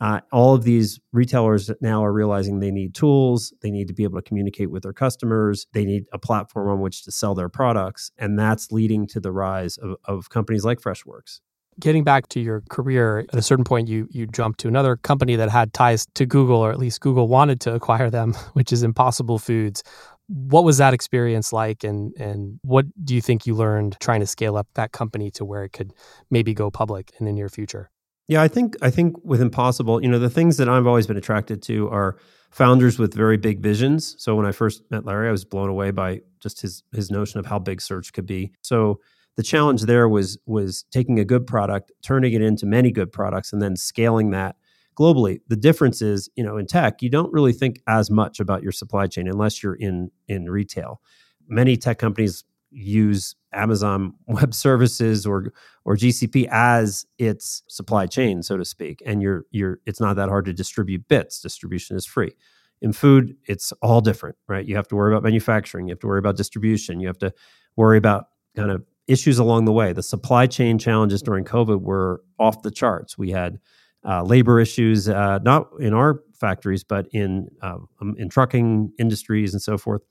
Uh, 0.00 0.20
all 0.32 0.54
of 0.54 0.64
these 0.64 0.98
retailers 1.12 1.70
now 1.80 2.04
are 2.04 2.12
realizing 2.12 2.58
they 2.58 2.72
need 2.72 2.92
tools, 2.92 3.54
they 3.62 3.70
need 3.70 3.86
to 3.86 3.94
be 3.94 4.02
able 4.02 4.18
to 4.20 4.28
communicate 4.28 4.68
with 4.68 4.82
their 4.82 4.92
customers, 4.92 5.66
they 5.74 5.84
need 5.84 6.06
a 6.12 6.18
platform 6.18 6.68
on 6.68 6.80
which 6.80 7.04
to 7.04 7.12
sell 7.12 7.34
their 7.34 7.48
products. 7.48 8.10
And 8.18 8.36
that's 8.36 8.72
leading 8.72 9.06
to 9.08 9.20
the 9.20 9.30
rise 9.30 9.78
of, 9.78 9.96
of 10.04 10.28
companies 10.28 10.64
like 10.64 10.80
Freshworks. 10.80 11.40
Getting 11.80 12.04
back 12.04 12.28
to 12.28 12.40
your 12.40 12.62
career, 12.68 13.20
at 13.20 13.34
a 13.34 13.42
certain 13.42 13.64
point, 13.64 13.88
you 13.88 14.06
you 14.10 14.26
jumped 14.26 14.60
to 14.60 14.68
another 14.68 14.96
company 14.96 15.36
that 15.36 15.48
had 15.48 15.72
ties 15.72 16.06
to 16.14 16.26
Google, 16.26 16.58
or 16.58 16.70
at 16.70 16.78
least 16.78 17.00
Google 17.00 17.28
wanted 17.28 17.60
to 17.62 17.74
acquire 17.74 18.10
them, 18.10 18.34
which 18.52 18.72
is 18.72 18.82
Impossible 18.82 19.38
Foods. 19.38 19.82
What 20.28 20.64
was 20.64 20.78
that 20.78 20.94
experience 20.94 21.52
like, 21.52 21.82
and 21.82 22.14
and 22.16 22.58
what 22.62 22.86
do 23.04 23.14
you 23.14 23.20
think 23.20 23.46
you 23.46 23.54
learned 23.54 23.96
trying 24.00 24.20
to 24.20 24.26
scale 24.26 24.56
up 24.56 24.68
that 24.74 24.92
company 24.92 25.30
to 25.32 25.44
where 25.44 25.64
it 25.64 25.72
could 25.72 25.92
maybe 26.30 26.54
go 26.54 26.70
public 26.70 27.12
in 27.18 27.26
the 27.26 27.32
near 27.32 27.48
future? 27.48 27.90
Yeah, 28.28 28.42
I 28.42 28.48
think 28.48 28.76
I 28.82 28.90
think 28.90 29.16
with 29.24 29.40
Impossible, 29.40 30.02
you 30.02 30.08
know, 30.08 30.18
the 30.18 30.30
things 30.30 30.56
that 30.58 30.68
I've 30.68 30.86
always 30.86 31.06
been 31.06 31.16
attracted 31.16 31.62
to 31.62 31.88
are 31.90 32.16
founders 32.50 32.98
with 32.98 33.14
very 33.14 33.36
big 33.36 33.60
visions. 33.60 34.14
So 34.18 34.36
when 34.36 34.46
I 34.46 34.52
first 34.52 34.82
met 34.90 35.04
Larry, 35.04 35.28
I 35.28 35.32
was 35.32 35.44
blown 35.44 35.68
away 35.68 35.90
by 35.90 36.20
just 36.40 36.60
his 36.60 36.82
his 36.92 37.10
notion 37.10 37.40
of 37.40 37.46
how 37.46 37.58
big 37.58 37.80
search 37.80 38.12
could 38.12 38.26
be. 38.26 38.52
So 38.62 39.00
the 39.36 39.42
challenge 39.42 39.82
there 39.82 40.08
was 40.08 40.38
was 40.46 40.84
taking 40.90 41.18
a 41.18 41.24
good 41.24 41.46
product, 41.46 41.92
turning 42.02 42.32
it 42.32 42.42
into 42.42 42.66
many 42.66 42.90
good 42.90 43.12
products, 43.12 43.52
and 43.52 43.62
then 43.62 43.76
scaling 43.76 44.30
that 44.30 44.56
globally. 44.98 45.40
The 45.48 45.56
difference 45.56 46.02
is, 46.02 46.28
you 46.36 46.44
know, 46.44 46.56
in 46.56 46.66
tech, 46.66 47.02
you 47.02 47.10
don't 47.10 47.32
really 47.32 47.52
think 47.52 47.80
as 47.86 48.10
much 48.10 48.40
about 48.40 48.62
your 48.62 48.72
supply 48.72 49.06
chain 49.06 49.26
unless 49.26 49.62
you're 49.62 49.74
in 49.74 50.10
in 50.28 50.50
retail. 50.50 51.00
Many 51.48 51.76
tech 51.76 51.98
companies 51.98 52.44
use 52.70 53.34
Amazon 53.52 54.14
Web 54.26 54.54
Services 54.54 55.26
or 55.26 55.52
or 55.84 55.96
GCP 55.96 56.48
as 56.50 57.06
its 57.18 57.62
supply 57.68 58.06
chain, 58.06 58.42
so 58.42 58.56
to 58.56 58.64
speak. 58.64 59.02
And 59.06 59.22
you're 59.22 59.44
you're 59.50 59.80
it's 59.86 60.00
not 60.00 60.16
that 60.16 60.28
hard 60.28 60.44
to 60.46 60.52
distribute 60.52 61.08
bits. 61.08 61.40
Distribution 61.40 61.96
is 61.96 62.06
free. 62.06 62.34
In 62.80 62.92
food, 62.92 63.36
it's 63.46 63.72
all 63.80 64.00
different, 64.00 64.36
right? 64.48 64.66
You 64.66 64.74
have 64.74 64.88
to 64.88 64.96
worry 64.96 65.12
about 65.12 65.22
manufacturing, 65.22 65.86
you 65.86 65.92
have 65.92 66.00
to 66.00 66.08
worry 66.08 66.18
about 66.18 66.36
distribution, 66.36 66.98
you 66.98 67.06
have 67.06 67.18
to 67.18 67.32
worry 67.76 67.96
about 67.96 68.24
kind 68.56 68.72
of 68.72 68.84
issues 69.12 69.38
along 69.38 69.66
the 69.66 69.72
way. 69.72 69.92
The 69.92 70.02
supply 70.02 70.46
chain 70.46 70.78
challenges 70.78 71.22
during 71.22 71.44
COVID 71.44 71.82
were 71.82 72.22
off 72.38 72.62
the 72.62 72.70
charts. 72.70 73.18
We 73.18 73.30
had 73.30 73.58
uh, 74.04 74.22
labor 74.22 74.58
issues, 74.58 75.08
uh, 75.08 75.38
not 75.42 75.68
in 75.78 75.92
our 75.92 76.22
factories, 76.40 76.82
but 76.82 77.06
in 77.12 77.48
uh, 77.60 77.78
um, 78.00 78.16
in 78.18 78.28
trucking 78.28 78.92
industries 78.98 79.52
and 79.52 79.62
so 79.62 79.78
forth, 79.78 80.02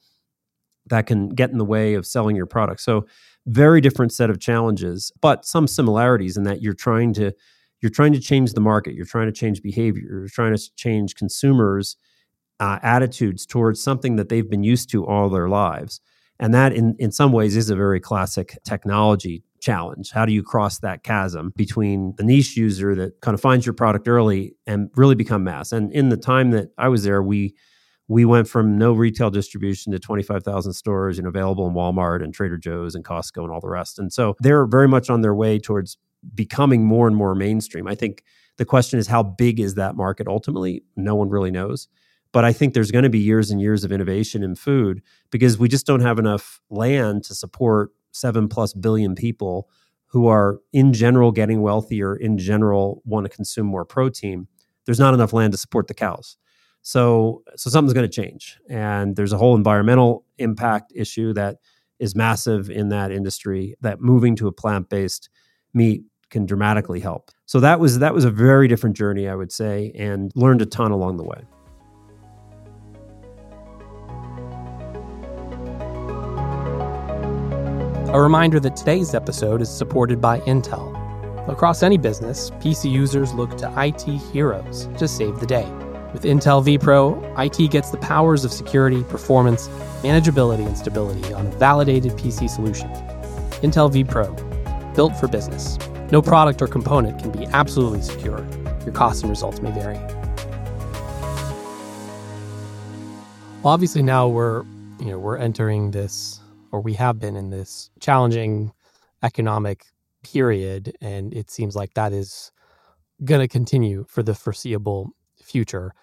that 0.87 1.07
can 1.07 1.29
get 1.29 1.49
in 1.49 1.57
the 1.57 1.65
way 1.65 1.95
of 1.95 2.05
selling 2.05 2.35
your 2.35 2.45
product. 2.45 2.81
So, 2.81 3.05
very 3.47 3.81
different 3.81 4.13
set 4.13 4.29
of 4.29 4.39
challenges, 4.39 5.11
but 5.19 5.45
some 5.45 5.67
similarities 5.67 6.37
in 6.37 6.43
that 6.43 6.61
you're 6.61 6.73
trying 6.73 7.13
to 7.15 7.33
you're 7.81 7.89
trying 7.89 8.13
to 8.13 8.19
change 8.19 8.53
the 8.53 8.61
market, 8.61 8.93
you're 8.93 9.05
trying 9.05 9.25
to 9.25 9.31
change 9.31 9.61
behavior, 9.61 10.03
you're 10.03 10.27
trying 10.27 10.55
to 10.55 10.75
change 10.75 11.15
consumers' 11.15 11.97
uh, 12.59 12.77
attitudes 12.83 13.45
towards 13.45 13.81
something 13.81 14.15
that 14.17 14.29
they've 14.29 14.49
been 14.49 14.63
used 14.63 14.89
to 14.91 15.05
all 15.05 15.29
their 15.29 15.49
lives. 15.49 15.99
And 16.41 16.53
that, 16.55 16.73
in, 16.73 16.95
in 16.97 17.11
some 17.11 17.31
ways, 17.31 17.55
is 17.55 17.69
a 17.69 17.75
very 17.75 17.99
classic 17.99 18.57
technology 18.65 19.43
challenge. 19.61 20.09
How 20.11 20.25
do 20.25 20.33
you 20.33 20.41
cross 20.41 20.79
that 20.79 21.03
chasm 21.03 21.53
between 21.55 22.15
the 22.17 22.23
niche 22.23 22.57
user 22.57 22.95
that 22.95 23.21
kind 23.21 23.35
of 23.35 23.39
finds 23.39 23.65
your 23.65 23.73
product 23.73 24.07
early 24.07 24.55
and 24.65 24.89
really 24.95 25.13
become 25.13 25.43
mass? 25.43 25.71
And 25.71 25.93
in 25.93 26.09
the 26.09 26.17
time 26.17 26.49
that 26.51 26.69
I 26.79 26.89
was 26.89 27.03
there, 27.03 27.21
we 27.21 27.55
we 28.07 28.25
went 28.25 28.49
from 28.49 28.77
no 28.77 28.91
retail 28.91 29.29
distribution 29.29 29.93
to 29.93 29.99
25,000 29.99 30.73
stores 30.73 31.17
and 31.17 31.25
available 31.25 31.65
in 31.65 31.73
Walmart 31.73 32.21
and 32.21 32.33
Trader 32.33 32.57
Joe's 32.57 32.93
and 32.93 33.05
Costco 33.05 33.43
and 33.43 33.51
all 33.51 33.61
the 33.61 33.69
rest. 33.69 33.99
And 33.99 34.11
so 34.11 34.35
they're 34.39 34.65
very 34.65 34.87
much 34.87 35.09
on 35.09 35.21
their 35.21 35.33
way 35.33 35.59
towards 35.59 35.97
becoming 36.35 36.83
more 36.83 37.07
and 37.07 37.15
more 37.15 37.35
mainstream. 37.35 37.87
I 37.87 37.95
think 37.95 38.23
the 38.57 38.65
question 38.65 38.99
is 38.99 39.07
how 39.07 39.23
big 39.23 39.61
is 39.61 39.75
that 39.75 39.95
market 39.95 40.27
ultimately? 40.27 40.83
No 40.97 41.15
one 41.15 41.29
really 41.29 41.51
knows. 41.51 41.87
But 42.33 42.45
I 42.45 42.53
think 42.53 42.73
there's 42.73 42.91
going 42.91 43.03
to 43.03 43.09
be 43.09 43.19
years 43.19 43.51
and 43.51 43.59
years 43.59 43.83
of 43.83 43.91
innovation 43.91 44.43
in 44.43 44.55
food 44.55 45.01
because 45.31 45.57
we 45.57 45.67
just 45.67 45.85
don't 45.85 45.99
have 46.01 46.17
enough 46.17 46.61
land 46.69 47.23
to 47.25 47.35
support 47.35 47.91
seven 48.11 48.47
plus 48.47 48.73
billion 48.73 49.15
people 49.15 49.69
who 50.07 50.27
are 50.27 50.59
in 50.73 50.91
general 50.93 51.31
getting 51.31 51.61
wealthier, 51.61 52.15
in 52.15 52.37
general 52.37 53.01
want 53.05 53.25
to 53.25 53.29
consume 53.29 53.65
more 53.65 53.85
protein, 53.85 54.47
there's 54.85 54.99
not 54.99 55.13
enough 55.13 55.33
land 55.33 55.53
to 55.53 55.57
support 55.57 55.87
the 55.87 55.93
cows. 55.93 56.37
So, 56.81 57.43
so 57.55 57.69
something's 57.69 57.93
going 57.93 58.09
to 58.09 58.21
change, 58.21 58.57
and 58.69 59.15
there's 59.15 59.31
a 59.31 59.37
whole 59.37 59.55
environmental 59.55 60.25
impact 60.37 60.91
issue 60.95 61.31
that 61.33 61.57
is 61.99 62.15
massive 62.15 62.69
in 62.69 62.89
that 62.89 63.11
industry. 63.11 63.75
That 63.81 64.01
moving 64.01 64.35
to 64.37 64.47
a 64.47 64.51
plant-based 64.51 65.29
meat 65.73 66.03
can 66.31 66.45
dramatically 66.45 66.99
help. 66.99 67.29
So 67.45 67.59
that 67.59 67.79
was 67.79 67.99
that 67.99 68.13
was 68.13 68.25
a 68.25 68.31
very 68.31 68.67
different 68.67 68.97
journey, 68.97 69.29
I 69.29 69.35
would 69.35 69.51
say, 69.51 69.91
and 69.95 70.31
learned 70.35 70.61
a 70.61 70.65
ton 70.65 70.91
along 70.91 71.17
the 71.17 71.23
way. 71.23 71.43
A 78.13 78.19
reminder 78.19 78.59
that 78.59 78.75
today's 78.75 79.15
episode 79.15 79.61
is 79.61 79.69
supported 79.69 80.19
by 80.19 80.41
Intel. 80.41 80.91
Across 81.47 81.81
any 81.81 81.97
business, 81.97 82.49
PC 82.49 82.91
users 82.91 83.33
look 83.33 83.55
to 83.59 83.73
IT 83.77 84.01
heroes 84.33 84.89
to 84.97 85.07
save 85.07 85.39
the 85.39 85.45
day. 85.45 85.63
With 86.11 86.23
Intel 86.23 86.61
vPro, 86.61 87.15
IT 87.39 87.71
gets 87.71 87.89
the 87.89 87.95
powers 87.99 88.43
of 88.43 88.51
security, 88.51 89.05
performance, 89.05 89.69
manageability, 90.03 90.67
and 90.67 90.77
stability 90.77 91.33
on 91.33 91.47
a 91.47 91.51
validated 91.51 92.11
PC 92.17 92.49
solution. 92.49 92.89
Intel 93.63 93.89
vPro, 93.89 94.35
built 94.93 95.15
for 95.15 95.29
business. 95.29 95.77
No 96.11 96.21
product 96.21 96.61
or 96.61 96.67
component 96.67 97.17
can 97.17 97.31
be 97.31 97.45
absolutely 97.53 98.01
secure. 98.01 98.45
Your 98.83 98.93
costs 98.93 99.21
and 99.21 99.29
results 99.29 99.61
may 99.61 99.71
vary. 99.71 99.97
Obviously, 103.63 104.03
now 104.03 104.27
we're 104.27 104.65
you 104.99 105.11
know 105.11 105.17
we're 105.17 105.37
entering 105.37 105.91
this, 105.91 106.40
or 106.71 106.81
we 106.81 106.93
have 106.93 107.19
been 107.19 107.35
in 107.35 107.49
this 107.49 107.89
challenging 107.99 108.71
economic 109.23 109.85
period, 110.23 110.95
and 111.01 111.33
it 111.33 111.49
seems 111.49 111.75
like 111.75 111.93
that 111.93 112.13
is 112.13 112.51
going 113.23 113.41
to 113.41 113.47
continue 113.47 114.05
for 114.07 114.23
the 114.23 114.33
foreseeable 114.33 115.11
future 115.43 115.93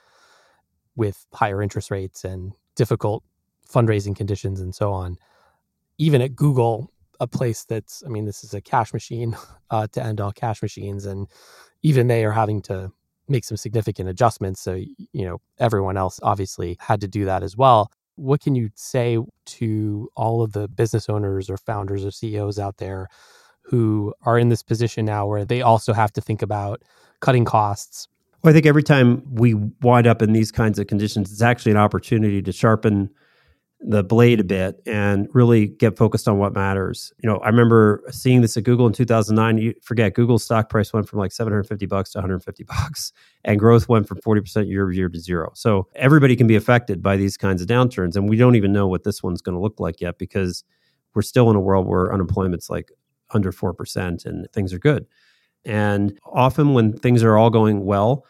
with 0.97 1.27
higher 1.33 1.63
interest 1.63 1.91
rates 1.91 2.25
and 2.25 2.53
difficult 2.77 3.23
fundraising 3.69 4.17
conditions 4.17 4.61
and 4.61 4.75
so 4.75 4.93
on. 4.93 5.17
Even 5.99 6.21
at 6.21 6.35
Google, 6.37 6.93
a 7.21 7.27
place 7.27 7.65
that's, 7.65 8.03
I 8.05 8.09
mean, 8.09 8.25
this 8.25 8.45
is 8.45 8.55
a 8.55 8.61
cash 8.61 8.93
machine 8.93 9.37
uh, 9.71 9.87
to 9.93 10.03
end 10.03 10.21
all 10.21 10.33
cash 10.33 10.63
machines, 10.63 11.07
and 11.07 11.27
even 11.83 12.09
they 12.09 12.25
are 12.25 12.33
having 12.33 12.63
to 12.63 12.93
make 13.29 13.45
some 13.45 13.57
significant 13.57 14.09
adjustments. 14.09 14.61
So, 14.61 14.75
you 14.75 15.25
know, 15.27 15.41
everyone 15.59 15.97
else 15.97 16.19
obviously 16.23 16.77
had 16.81 17.01
to 17.03 17.09
do 17.09 17.25
that 17.27 17.43
as 17.43 17.57
well. 17.57 17.91
What 18.19 18.41
can 18.41 18.55
you 18.55 18.71
say 18.75 19.19
to 19.47 20.09
all 20.17 20.43
of 20.43 20.53
the 20.53 20.69
business 20.69 21.09
owners 21.09 21.49
or 21.49 21.57
founders 21.57 22.05
or 22.05 22.11
CEOs 22.11 22.59
out 22.59 22.79
there 22.79 23.09
who 23.63 24.15
are 24.23 24.39
in 24.39 24.49
this 24.49 24.63
position 24.63 25.05
now 25.05 25.27
where 25.27 25.45
they 25.45 25.63
also 25.63 25.93
have 25.93 26.13
to 26.15 26.21
think 26.21 26.43
about 26.43 26.83
cutting 27.21 27.45
costs, 27.45 28.09
well, 28.43 28.51
I 28.51 28.55
think 28.55 28.67
every 28.67 28.83
time 28.83 29.23
we 29.35 29.55
wind 29.55 30.07
up 30.07 30.23
in 30.23 30.33
these 30.33 30.53
kinds 30.53 30.79
of 30.79 30.87
conditions, 30.87 31.33
it's 31.33 31.43
actually 31.43 31.73
an 31.73 31.79
opportunity 31.79 32.41
to 32.43 32.53
sharpen 32.53 33.11
the 33.81 34.03
blade 34.03 34.41
a 34.41 34.45
bit 34.45 34.81
and 34.87 35.29
really 35.33 35.69
get 35.69 35.97
focused 35.97 36.27
on 36.27 36.39
what 36.39 36.53
matters. 36.53 37.13
You 37.23 37.29
know, 37.29 37.37
I 37.39 37.49
remember 37.49 38.03
seeing 38.11 38.41
this 38.41 38.57
at 38.57 38.65
Google 38.65 38.87
in 38.89 38.93
2009. 38.93 39.59
You 39.59 39.75
forget 39.83 40.15
Google's 40.15 40.43
stock 40.43 40.69
price 40.69 40.93
went 40.93 41.09
from 41.09 41.21
like 41.21 41.31
750 41.31 41.87
bucks 41.87 42.11
to 42.11 42.19
150 42.19 42.65
bucks 42.65 43.13
and 43.45 43.59
growth 43.59 43.89
went 43.89 44.09
from 44.09 44.19
40% 44.19 44.69
year 44.69 44.83
over 44.83 44.93
year 44.93 45.09
to 45.09 45.19
zero. 45.21 45.53
So 45.55 45.87
everybody 45.95 46.35
can 46.35 46.49
be 46.49 46.57
affected 46.57 47.03
by 47.03 47.17
these 47.17 47.37
kinds 47.37 47.63
of 47.63 47.69
downturns 47.69 48.17
and 48.17 48.29
we 48.29 48.37
don't 48.37 48.57
even 48.57 48.73
know 48.73 48.89
what 48.89 49.05
this 49.05 49.23
one's 49.23 49.43
going 49.43 49.55
to 49.55 49.61
look 49.61 49.79
like 49.79 50.01
yet 50.01 50.19
because 50.19 50.65
we're 51.15 51.23
still 51.23 51.49
in 51.49 51.57
a 51.57 51.61
world 51.61 51.87
where 51.87 52.13
unemployment's 52.13 52.69
like 52.69 52.91
under 53.31 53.53
4% 53.53 54.27
and 54.27 54.47
things 54.53 54.73
are 54.73 54.79
good. 54.79 55.07
And 55.65 56.19
often 56.25 56.75
when 56.75 56.95
things 56.95 57.23
are 57.23 57.37
all 57.37 57.51
going 57.51 57.85
well, 57.85 58.25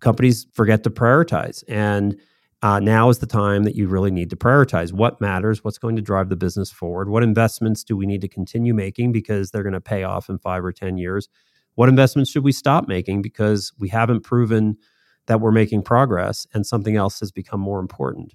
companies 0.00 0.46
forget 0.52 0.84
to 0.84 0.90
prioritize. 0.90 1.64
And 1.66 2.20
uh, 2.64 2.80
now 2.80 3.10
is 3.10 3.18
the 3.18 3.26
time 3.26 3.64
that 3.64 3.76
you 3.76 3.86
really 3.86 4.10
need 4.10 4.30
to 4.30 4.36
prioritize 4.36 4.90
what 4.90 5.20
matters, 5.20 5.62
what's 5.62 5.76
going 5.76 5.94
to 5.96 6.00
drive 6.00 6.30
the 6.30 6.36
business 6.36 6.72
forward, 6.72 7.10
what 7.10 7.22
investments 7.22 7.84
do 7.84 7.94
we 7.94 8.06
need 8.06 8.22
to 8.22 8.28
continue 8.28 8.72
making 8.72 9.12
because 9.12 9.50
they're 9.50 9.62
going 9.62 9.74
to 9.74 9.82
pay 9.82 10.02
off 10.02 10.30
in 10.30 10.38
five 10.38 10.64
or 10.64 10.72
10 10.72 10.96
years, 10.96 11.28
what 11.74 11.90
investments 11.90 12.30
should 12.30 12.42
we 12.42 12.52
stop 12.52 12.88
making 12.88 13.20
because 13.20 13.70
we 13.78 13.90
haven't 13.90 14.22
proven 14.22 14.78
that 15.26 15.42
we're 15.42 15.52
making 15.52 15.82
progress 15.82 16.46
and 16.54 16.66
something 16.66 16.96
else 16.96 17.20
has 17.20 17.30
become 17.30 17.60
more 17.60 17.80
important. 17.80 18.32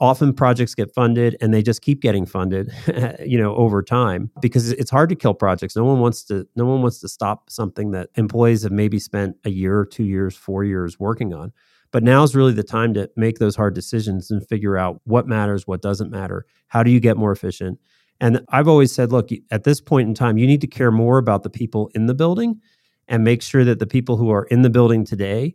Often 0.00 0.34
projects 0.34 0.74
get 0.74 0.92
funded 0.92 1.36
and 1.40 1.54
they 1.54 1.62
just 1.62 1.80
keep 1.80 2.02
getting 2.02 2.26
funded 2.26 2.72
you 3.24 3.38
know 3.38 3.54
over 3.54 3.80
time 3.80 4.32
because 4.40 4.72
it's 4.72 4.90
hard 4.90 5.08
to 5.10 5.14
kill 5.14 5.34
projects. 5.34 5.76
No 5.76 5.84
one 5.84 6.00
wants 6.00 6.24
to 6.24 6.48
no 6.56 6.66
one 6.66 6.82
wants 6.82 6.98
to 7.00 7.08
stop 7.08 7.48
something 7.48 7.92
that 7.92 8.08
employees 8.16 8.64
have 8.64 8.72
maybe 8.72 8.98
spent 8.98 9.36
a 9.44 9.50
year 9.50 9.84
two 9.84 10.04
years 10.04 10.34
four 10.34 10.64
years 10.64 10.98
working 10.98 11.32
on 11.32 11.52
but 11.90 12.02
now 12.02 12.22
is 12.22 12.34
really 12.34 12.52
the 12.52 12.62
time 12.62 12.94
to 12.94 13.10
make 13.16 13.38
those 13.38 13.56
hard 13.56 13.74
decisions 13.74 14.30
and 14.30 14.46
figure 14.48 14.76
out 14.76 15.00
what 15.04 15.26
matters 15.26 15.66
what 15.66 15.82
doesn't 15.82 16.10
matter 16.10 16.44
how 16.68 16.82
do 16.82 16.90
you 16.90 17.00
get 17.00 17.16
more 17.16 17.32
efficient 17.32 17.78
and 18.20 18.40
i've 18.50 18.68
always 18.68 18.92
said 18.92 19.12
look 19.12 19.30
at 19.50 19.64
this 19.64 19.80
point 19.80 20.08
in 20.08 20.14
time 20.14 20.38
you 20.38 20.46
need 20.46 20.60
to 20.60 20.66
care 20.66 20.90
more 20.90 21.18
about 21.18 21.42
the 21.42 21.50
people 21.50 21.90
in 21.94 22.06
the 22.06 22.14
building 22.14 22.60
and 23.08 23.24
make 23.24 23.42
sure 23.42 23.64
that 23.64 23.78
the 23.78 23.86
people 23.86 24.16
who 24.16 24.30
are 24.30 24.44
in 24.44 24.62
the 24.62 24.70
building 24.70 25.04
today 25.04 25.54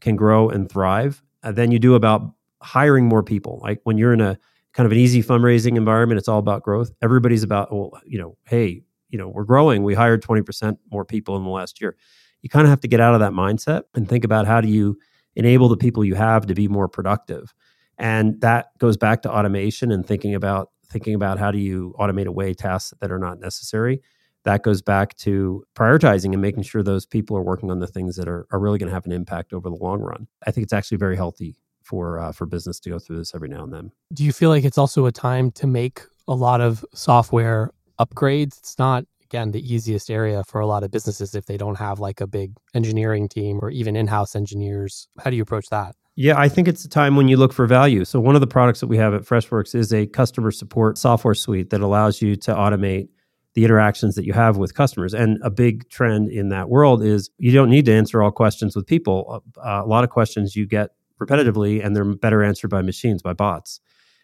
can 0.00 0.16
grow 0.16 0.48
and 0.48 0.70
thrive 0.70 1.22
uh, 1.42 1.52
than 1.52 1.70
you 1.70 1.78
do 1.78 1.94
about 1.94 2.32
hiring 2.62 3.06
more 3.06 3.22
people. 3.22 3.60
Like 3.62 3.80
when 3.84 3.98
you're 3.98 4.12
in 4.12 4.20
a 4.20 4.38
kind 4.72 4.86
of 4.86 4.92
an 4.92 4.98
easy 4.98 5.22
fundraising 5.22 5.76
environment, 5.76 6.18
it's 6.18 6.28
all 6.28 6.38
about 6.38 6.62
growth. 6.62 6.92
Everybody's 7.02 7.42
about, 7.42 7.72
well, 7.72 7.92
you 8.04 8.18
know, 8.18 8.36
hey, 8.44 8.82
you 9.08 9.18
know, 9.18 9.28
we're 9.28 9.44
growing. 9.44 9.82
We 9.82 9.94
hired 9.94 10.22
20% 10.22 10.76
more 10.90 11.04
people 11.04 11.36
in 11.36 11.44
the 11.44 11.50
last 11.50 11.80
year. 11.80 11.96
You 12.42 12.48
kind 12.48 12.64
of 12.64 12.70
have 12.70 12.80
to 12.80 12.88
get 12.88 13.00
out 13.00 13.14
of 13.14 13.20
that 13.20 13.32
mindset 13.32 13.82
and 13.94 14.08
think 14.08 14.24
about 14.24 14.46
how 14.46 14.60
do 14.60 14.68
you 14.68 14.98
enable 15.36 15.68
the 15.68 15.76
people 15.76 16.04
you 16.04 16.14
have 16.14 16.46
to 16.46 16.54
be 16.54 16.68
more 16.68 16.88
productive. 16.88 17.54
And 17.98 18.40
that 18.40 18.76
goes 18.78 18.96
back 18.96 19.22
to 19.22 19.32
automation 19.32 19.92
and 19.92 20.06
thinking 20.06 20.34
about 20.34 20.70
thinking 20.88 21.14
about 21.14 21.38
how 21.38 21.52
do 21.52 21.58
you 21.58 21.94
automate 22.00 22.26
away 22.26 22.52
tasks 22.52 22.92
that 23.00 23.12
are 23.12 23.18
not 23.18 23.38
necessary. 23.38 24.02
That 24.44 24.62
goes 24.62 24.82
back 24.82 25.14
to 25.18 25.64
prioritizing 25.76 26.32
and 26.32 26.40
making 26.40 26.64
sure 26.64 26.82
those 26.82 27.06
people 27.06 27.36
are 27.36 27.42
working 27.42 27.70
on 27.70 27.78
the 27.78 27.86
things 27.86 28.16
that 28.16 28.26
are, 28.26 28.46
are 28.50 28.58
really 28.58 28.78
going 28.78 28.88
to 28.88 28.94
have 28.94 29.06
an 29.06 29.12
impact 29.12 29.52
over 29.52 29.68
the 29.68 29.76
long 29.76 30.00
run. 30.00 30.26
I 30.46 30.50
think 30.50 30.64
it's 30.64 30.72
actually 30.72 30.96
very 30.96 31.14
healthy 31.14 31.56
for 31.82 32.18
uh, 32.18 32.32
for 32.32 32.46
business 32.46 32.80
to 32.80 32.90
go 32.90 32.98
through 32.98 33.18
this 33.18 33.34
every 33.34 33.48
now 33.48 33.64
and 33.64 33.72
then. 33.72 33.92
Do 34.12 34.24
you 34.24 34.32
feel 34.32 34.50
like 34.50 34.64
it's 34.64 34.78
also 34.78 35.06
a 35.06 35.12
time 35.12 35.50
to 35.52 35.66
make 35.66 36.02
a 36.26 36.34
lot 36.34 36.60
of 36.60 36.84
software 36.94 37.70
upgrades? 37.98 38.58
It's 38.58 38.78
not 38.78 39.04
again 39.30 39.52
the 39.52 39.74
easiest 39.74 40.10
area 40.10 40.42
for 40.44 40.60
a 40.60 40.66
lot 40.66 40.82
of 40.82 40.90
businesses 40.90 41.34
if 41.34 41.46
they 41.46 41.56
don't 41.56 41.76
have 41.76 42.00
like 42.00 42.20
a 42.20 42.26
big 42.26 42.56
engineering 42.74 43.28
team 43.28 43.60
or 43.62 43.70
even 43.70 43.94
in-house 43.94 44.34
engineers. 44.34 45.08
How 45.22 45.30
do 45.30 45.36
you 45.36 45.42
approach 45.42 45.68
that? 45.68 45.94
Yeah, 46.16 46.38
I 46.38 46.48
think 46.48 46.66
it's 46.66 46.84
a 46.84 46.88
time 46.88 47.14
when 47.14 47.28
you 47.28 47.36
look 47.36 47.52
for 47.52 47.66
value. 47.66 48.04
So 48.04 48.18
one 48.18 48.34
of 48.34 48.40
the 48.40 48.48
products 48.48 48.80
that 48.80 48.88
we 48.88 48.96
have 48.96 49.14
at 49.14 49.22
Freshworks 49.22 49.74
is 49.74 49.92
a 49.94 50.06
customer 50.06 50.50
support 50.50 50.98
software 50.98 51.34
suite 51.34 51.70
that 51.70 51.80
allows 51.80 52.20
you 52.20 52.34
to 52.36 52.52
automate 52.52 53.08
the 53.54 53.64
interactions 53.64 54.16
that 54.16 54.24
you 54.24 54.32
have 54.32 54.56
with 54.56 54.74
customers. 54.74 55.14
And 55.14 55.38
a 55.42 55.50
big 55.50 55.88
trend 55.88 56.28
in 56.28 56.48
that 56.48 56.68
world 56.68 57.02
is 57.02 57.30
you 57.38 57.52
don't 57.52 57.70
need 57.70 57.84
to 57.86 57.92
answer 57.92 58.22
all 58.22 58.32
questions 58.32 58.74
with 58.74 58.86
people. 58.86 59.44
Uh, 59.56 59.82
a 59.84 59.86
lot 59.86 60.02
of 60.02 60.10
questions 60.10 60.56
you 60.56 60.66
get 60.66 60.90
repetitively 61.20 61.84
and 61.84 61.94
they're 61.94 62.04
better 62.04 62.42
answered 62.42 62.70
by 62.70 62.82
machines, 62.82 63.22
by 63.22 63.32
bots. 63.32 63.80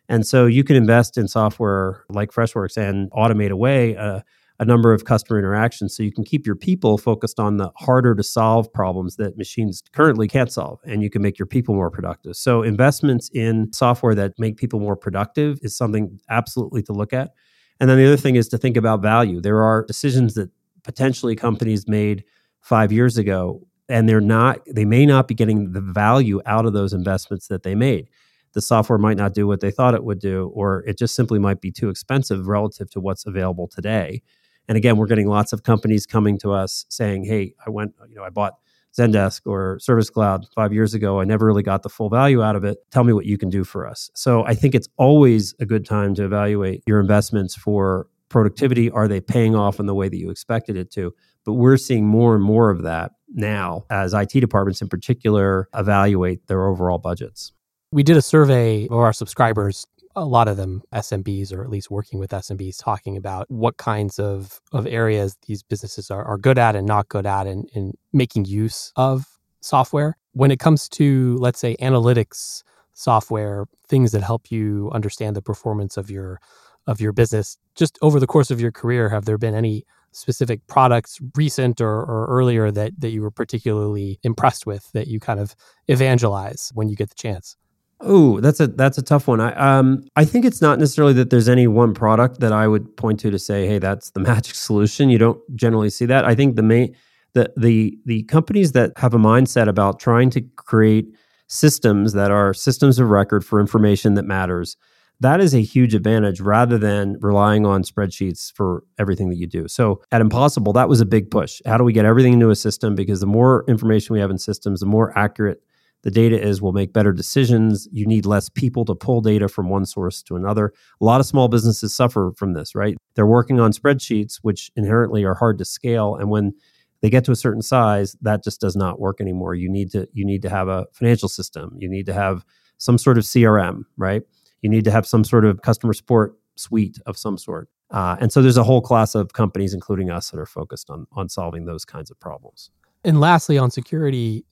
And 0.08 0.26
so 0.26 0.46
you 0.46 0.64
can 0.64 0.76
invest 0.76 1.16
in 1.16 1.28
software 1.28 2.04
like 2.08 2.30
Freshworks 2.30 2.76
and 2.76 3.10
automate 3.12 3.50
away 3.50 3.94
a, 3.94 4.24
a, 4.58 4.64
number 4.64 4.92
of 4.92 5.04
customer 5.04 5.38
interactions 5.38 5.96
so 5.96 6.02
you 6.02 6.12
can 6.12 6.24
keep 6.24 6.46
your 6.46 6.56
people 6.56 6.98
focused 6.98 7.38
on 7.38 7.56
the 7.56 7.70
harder 7.76 8.14
to 8.14 8.22
solve 8.22 8.72
problems 8.72 9.16
that 9.16 9.36
machines 9.36 9.82
currently 9.92 10.28
can't 10.28 10.52
solve 10.52 10.80
and 10.84 11.02
you 11.02 11.10
can 11.10 11.22
make 11.22 11.38
your 11.38 11.46
people 11.46 11.74
more 11.74 11.90
productive. 11.90 12.36
So 12.36 12.62
investments 12.62 13.30
in 13.32 13.72
software 13.72 14.14
that 14.14 14.32
make 14.38 14.56
people 14.56 14.80
more 14.80 14.96
productive 14.96 15.58
is 15.62 15.76
something 15.76 16.18
absolutely 16.28 16.82
to 16.84 16.92
look 16.92 17.12
at. 17.12 17.32
And 17.80 17.90
then 17.90 17.98
the 17.98 18.06
other 18.06 18.16
thing 18.16 18.36
is 18.36 18.48
to 18.48 18.58
think 18.58 18.76
about 18.76 19.02
value. 19.02 19.40
There 19.40 19.62
are 19.62 19.84
decisions 19.84 20.34
that 20.34 20.50
potentially 20.82 21.36
companies 21.36 21.88
made 21.88 22.24
5 22.60 22.92
years 22.92 23.18
ago 23.18 23.62
and 23.88 24.08
they're 24.08 24.20
not 24.20 24.60
they 24.72 24.84
may 24.84 25.06
not 25.06 25.28
be 25.28 25.34
getting 25.34 25.72
the 25.72 25.80
value 25.80 26.40
out 26.46 26.66
of 26.66 26.72
those 26.72 26.92
investments 26.92 27.48
that 27.48 27.62
they 27.62 27.74
made 27.74 28.08
the 28.52 28.60
software 28.60 28.98
might 28.98 29.16
not 29.16 29.34
do 29.34 29.46
what 29.46 29.60
they 29.60 29.70
thought 29.70 29.94
it 29.94 30.04
would 30.04 30.18
do 30.18 30.50
or 30.54 30.82
it 30.86 30.98
just 30.98 31.14
simply 31.14 31.38
might 31.38 31.60
be 31.60 31.70
too 31.70 31.88
expensive 31.88 32.48
relative 32.48 32.90
to 32.90 33.00
what's 33.00 33.26
available 33.26 33.68
today 33.68 34.22
and 34.68 34.76
again 34.76 34.96
we're 34.96 35.06
getting 35.06 35.28
lots 35.28 35.52
of 35.52 35.62
companies 35.62 36.06
coming 36.06 36.38
to 36.38 36.52
us 36.52 36.86
saying 36.88 37.24
hey 37.24 37.54
i 37.66 37.70
went 37.70 37.94
you 38.08 38.14
know 38.14 38.24
i 38.24 38.30
bought 38.30 38.54
zendesk 38.98 39.42
or 39.44 39.78
service 39.78 40.08
cloud 40.08 40.46
five 40.54 40.72
years 40.72 40.94
ago. 40.94 41.20
I 41.20 41.24
never 41.24 41.44
really 41.44 41.62
got 41.62 41.82
the 41.82 41.90
full 41.90 42.08
value 42.08 42.42
out 42.42 42.56
of 42.56 42.64
it. 42.64 42.78
Tell 42.90 43.04
me 43.04 43.12
what 43.12 43.26
you 43.26 43.36
can 43.36 43.50
do 43.50 43.62
for 43.62 43.86
us. 43.86 44.10
So 44.14 44.44
i 44.46 44.54
think 44.54 44.74
it's 44.74 44.88
always 44.96 45.54
a 45.60 45.66
good 45.66 45.84
time 45.84 46.14
to 46.14 46.24
evaluate 46.24 46.82
your 46.86 47.00
investments 47.00 47.54
for 47.54 48.08
productivity. 48.28 48.90
Are 48.90 49.08
they 49.08 49.20
paying 49.20 49.54
off 49.54 49.78
in 49.78 49.86
the 49.86 49.94
way 49.94 50.08
that 50.08 50.16
you 50.16 50.30
expected 50.30 50.76
it 50.76 50.90
to? 50.92 51.14
But 51.44 51.54
we're 51.54 51.76
seeing 51.76 52.06
more 52.06 52.34
and 52.34 52.42
more 52.42 52.70
of 52.70 52.82
that 52.82 53.12
now 53.28 53.84
as 53.90 54.14
IT 54.14 54.30
departments 54.30 54.82
in 54.82 54.88
particular 54.88 55.68
evaluate 55.74 56.46
their 56.46 56.66
overall 56.66 56.98
budgets. 56.98 57.52
We 57.92 58.02
did 58.02 58.16
a 58.16 58.22
survey 58.22 58.86
of 58.86 58.98
our 58.98 59.12
subscribers 59.12 59.86
a 60.16 60.24
lot 60.24 60.48
of 60.48 60.56
them 60.56 60.82
SMBs 60.94 61.52
or 61.52 61.62
at 61.62 61.68
least 61.68 61.90
working 61.90 62.18
with 62.18 62.30
SMBs 62.30 62.82
talking 62.82 63.16
about 63.16 63.48
what 63.50 63.76
kinds 63.76 64.18
of, 64.18 64.60
of 64.72 64.86
areas 64.86 65.36
these 65.46 65.62
businesses 65.62 66.10
are, 66.10 66.24
are 66.24 66.38
good 66.38 66.58
at 66.58 66.74
and 66.74 66.86
not 66.86 67.08
good 67.08 67.26
at 67.26 67.46
in, 67.46 67.66
in 67.74 67.92
making 68.12 68.46
use 68.46 68.92
of 68.96 69.26
software. 69.60 70.16
When 70.32 70.50
it 70.50 70.58
comes 70.58 70.88
to, 70.90 71.36
let's 71.36 71.60
say, 71.60 71.76
analytics 71.76 72.62
software, 72.94 73.66
things 73.88 74.12
that 74.12 74.22
help 74.22 74.50
you 74.50 74.90
understand 74.92 75.36
the 75.36 75.42
performance 75.42 75.96
of 75.96 76.10
your 76.10 76.40
of 76.86 77.00
your 77.00 77.12
business, 77.12 77.58
just 77.74 77.98
over 78.00 78.20
the 78.20 78.28
course 78.28 78.50
of 78.52 78.60
your 78.60 78.70
career, 78.70 79.08
have 79.08 79.24
there 79.24 79.38
been 79.38 79.56
any 79.56 79.84
specific 80.12 80.64
products, 80.68 81.18
recent 81.34 81.80
or, 81.80 81.98
or 81.98 82.26
earlier, 82.28 82.70
that 82.70 82.92
that 82.98 83.10
you 83.10 83.20
were 83.20 83.30
particularly 83.30 84.18
impressed 84.22 84.66
with 84.66 84.90
that 84.92 85.08
you 85.08 85.20
kind 85.20 85.40
of 85.40 85.54
evangelize 85.88 86.70
when 86.74 86.88
you 86.88 86.96
get 86.96 87.08
the 87.10 87.14
chance? 87.16 87.56
Oh, 88.00 88.40
that's 88.40 88.60
a 88.60 88.66
that's 88.66 88.98
a 88.98 89.02
tough 89.02 89.26
one. 89.26 89.40
I 89.40 89.52
um 89.54 90.04
I 90.16 90.24
think 90.24 90.44
it's 90.44 90.60
not 90.60 90.78
necessarily 90.78 91.14
that 91.14 91.30
there's 91.30 91.48
any 91.48 91.66
one 91.66 91.94
product 91.94 92.40
that 92.40 92.52
I 92.52 92.68
would 92.68 92.94
point 92.96 93.20
to 93.20 93.30
to 93.30 93.38
say, 93.38 93.66
hey, 93.66 93.78
that's 93.78 94.10
the 94.10 94.20
magic 94.30 94.54
solution. 94.54 95.08
You 95.08 95.18
don't 95.18 95.40
generally 95.56 95.90
see 95.90 96.06
that. 96.06 96.24
I 96.24 96.34
think 96.34 96.56
the 96.56 96.62
main 96.62 96.94
the 97.34 97.52
the 97.56 97.98
the 98.04 98.22
companies 98.24 98.72
that 98.72 98.92
have 98.98 99.14
a 99.14 99.18
mindset 99.18 99.68
about 99.68 99.98
trying 99.98 100.30
to 100.30 100.42
create 100.56 101.06
systems 101.48 102.12
that 102.12 102.30
are 102.30 102.52
systems 102.52 102.98
of 102.98 103.08
record 103.08 103.44
for 103.44 103.60
information 103.60 104.14
that 104.14 104.24
matters 104.24 104.76
that 105.20 105.40
is 105.40 105.54
a 105.54 105.62
huge 105.62 105.94
advantage 105.94 106.40
rather 106.40 106.78
than 106.78 107.16
relying 107.20 107.64
on 107.64 107.82
spreadsheets 107.82 108.52
for 108.52 108.84
everything 108.98 109.30
that 109.30 109.36
you 109.36 109.46
do. 109.46 109.66
So 109.68 110.02
at 110.12 110.20
Impossible, 110.20 110.72
that 110.74 110.88
was 110.88 111.00
a 111.00 111.06
big 111.06 111.30
push. 111.30 111.60
How 111.64 111.78
do 111.78 111.84
we 111.84 111.92
get 111.92 112.04
everything 112.04 112.34
into 112.34 112.50
a 112.50 112.56
system? 112.56 112.94
Because 112.94 113.20
the 113.20 113.26
more 113.26 113.64
information 113.66 114.12
we 114.12 114.20
have 114.20 114.30
in 114.30 114.38
systems, 114.38 114.80
the 114.80 114.86
more 114.86 115.16
accurate 115.18 115.62
the 116.06 116.10
data 116.12 116.40
is, 116.40 116.62
we'll 116.62 116.72
make 116.72 116.92
better 116.92 117.12
decisions. 117.12 117.88
You 117.92 118.06
need 118.06 118.24
less 118.24 118.48
people 118.48 118.84
to 118.86 118.94
pull 118.94 119.20
data 119.20 119.48
from 119.48 119.68
one 119.68 119.84
source 119.84 120.22
to 120.22 120.36
another. 120.36 120.72
A 121.00 121.04
lot 121.04 121.20
of 121.20 121.26
small 121.26 121.48
businesses 121.48 121.94
suffer 121.94 122.32
from 122.36 122.54
this, 122.54 122.74
right? 122.74 122.96
They're 123.14 123.26
working 123.26 123.60
on 123.60 123.72
spreadsheets, 123.72 124.36
which 124.42 124.70
inherently 124.76 125.24
are 125.24 125.34
hard 125.34 125.58
to 125.58 125.64
scale. 125.64 126.14
And 126.14 126.30
when 126.30 126.54
they 127.02 127.10
get 127.10 127.24
to 127.24 127.32
a 127.32 127.36
certain 127.36 127.62
size, 127.62 128.16
that 128.22 128.42
just 128.42 128.60
does 128.60 128.76
not 128.76 128.98
work 128.98 129.20
anymore. 129.20 129.54
You 129.54 129.68
need 129.68 129.90
to 129.92 130.08
you 130.12 130.24
need 130.24 130.42
to 130.42 130.48
have 130.48 130.68
a 130.68 130.86
financial 130.92 131.28
system. 131.28 131.76
You 131.76 131.88
need 131.88 132.06
to 132.06 132.14
have 132.14 132.44
some 132.78 132.98
sort 132.98 133.18
of 133.18 133.24
CRM, 133.24 133.82
right? 133.96 134.22
you 134.62 134.70
need 134.70 134.84
to 134.84 134.90
have 134.90 135.06
some 135.06 135.24
sort 135.24 135.44
of 135.44 135.62
customer 135.62 135.92
support 135.92 136.36
suite 136.56 136.98
of 137.06 137.16
some 137.16 137.38
sort. 137.38 137.68
Uh, 137.90 138.16
and 138.20 138.32
so 138.32 138.42
there's 138.42 138.56
a 138.56 138.64
whole 138.64 138.80
class 138.80 139.14
of 139.14 139.32
companies, 139.32 139.72
including 139.72 140.10
us, 140.10 140.30
that 140.30 140.40
are 140.40 140.46
focused 140.46 140.90
on 140.90 141.06
on 141.12 141.28
solving 141.28 141.66
those 141.66 141.84
kinds 141.84 142.10
of 142.10 142.18
problems. 142.18 142.70
And 143.04 143.20
lastly, 143.20 143.58
on 143.58 143.70
security, 143.70 144.44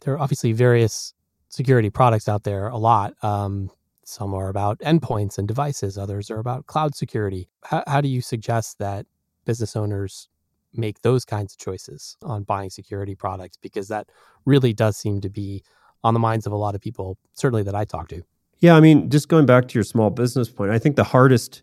there 0.00 0.14
are 0.14 0.18
obviously 0.18 0.52
various 0.52 1.14
security 1.48 1.90
products 1.90 2.28
out 2.28 2.44
there. 2.44 2.68
A 2.68 2.76
lot. 2.78 3.14
Um, 3.22 3.70
some 4.04 4.34
are 4.34 4.48
about 4.48 4.78
endpoints 4.80 5.38
and 5.38 5.48
devices. 5.48 5.96
Others 5.96 6.30
are 6.30 6.38
about 6.38 6.66
cloud 6.66 6.94
security. 6.94 7.48
How, 7.62 7.82
how 7.86 8.00
do 8.00 8.08
you 8.08 8.20
suggest 8.20 8.78
that 8.78 9.06
business 9.44 9.76
owners 9.76 10.28
make 10.72 11.00
those 11.02 11.24
kinds 11.24 11.54
of 11.54 11.58
choices 11.58 12.16
on 12.22 12.42
buying 12.42 12.70
security 12.70 13.14
products? 13.14 13.56
Because 13.56 13.88
that 13.88 14.08
really 14.44 14.72
does 14.72 14.96
seem 14.96 15.20
to 15.22 15.30
be 15.30 15.62
on 16.02 16.12
the 16.12 16.20
minds 16.20 16.46
of 16.46 16.52
a 16.52 16.56
lot 16.56 16.74
of 16.74 16.80
people, 16.80 17.16
certainly 17.32 17.62
that 17.62 17.74
I 17.74 17.84
talk 17.84 18.08
to. 18.08 18.22
Yeah, 18.58 18.76
I 18.76 18.80
mean, 18.80 19.10
just 19.10 19.28
going 19.28 19.46
back 19.46 19.68
to 19.68 19.74
your 19.74 19.84
small 19.84 20.10
business 20.10 20.48
point, 20.48 20.70
I 20.70 20.78
think 20.78 20.96
the 20.96 21.04
hardest, 21.04 21.62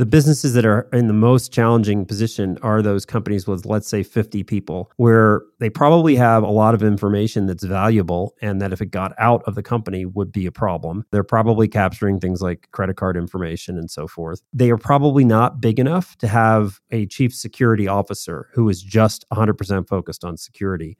the 0.00 0.06
businesses 0.06 0.54
that 0.54 0.64
are 0.64 0.88
in 0.94 1.08
the 1.08 1.12
most 1.12 1.52
challenging 1.52 2.06
position 2.06 2.56
are 2.62 2.80
those 2.80 3.04
companies 3.04 3.46
with, 3.46 3.66
let's 3.66 3.86
say, 3.86 4.02
50 4.02 4.42
people, 4.44 4.90
where 4.96 5.42
they 5.58 5.68
probably 5.68 6.16
have 6.16 6.42
a 6.42 6.48
lot 6.48 6.74
of 6.74 6.82
information 6.82 7.44
that's 7.44 7.64
valuable 7.64 8.34
and 8.40 8.62
that 8.62 8.72
if 8.72 8.80
it 8.80 8.86
got 8.86 9.12
out 9.18 9.42
of 9.46 9.56
the 9.56 9.62
company 9.62 10.06
would 10.06 10.32
be 10.32 10.46
a 10.46 10.50
problem. 10.50 11.04
They're 11.10 11.22
probably 11.22 11.68
capturing 11.68 12.18
things 12.18 12.40
like 12.40 12.66
credit 12.72 12.96
card 12.96 13.18
information 13.18 13.76
and 13.76 13.90
so 13.90 14.08
forth. 14.08 14.40
They 14.54 14.70
are 14.70 14.78
probably 14.78 15.22
not 15.22 15.60
big 15.60 15.78
enough 15.78 16.16
to 16.16 16.28
have 16.28 16.80
a 16.90 17.04
chief 17.04 17.34
security 17.34 17.86
officer 17.86 18.48
who 18.54 18.70
is 18.70 18.82
just 18.82 19.26
100% 19.30 19.86
focused 19.86 20.24
on 20.24 20.38
security. 20.38 20.96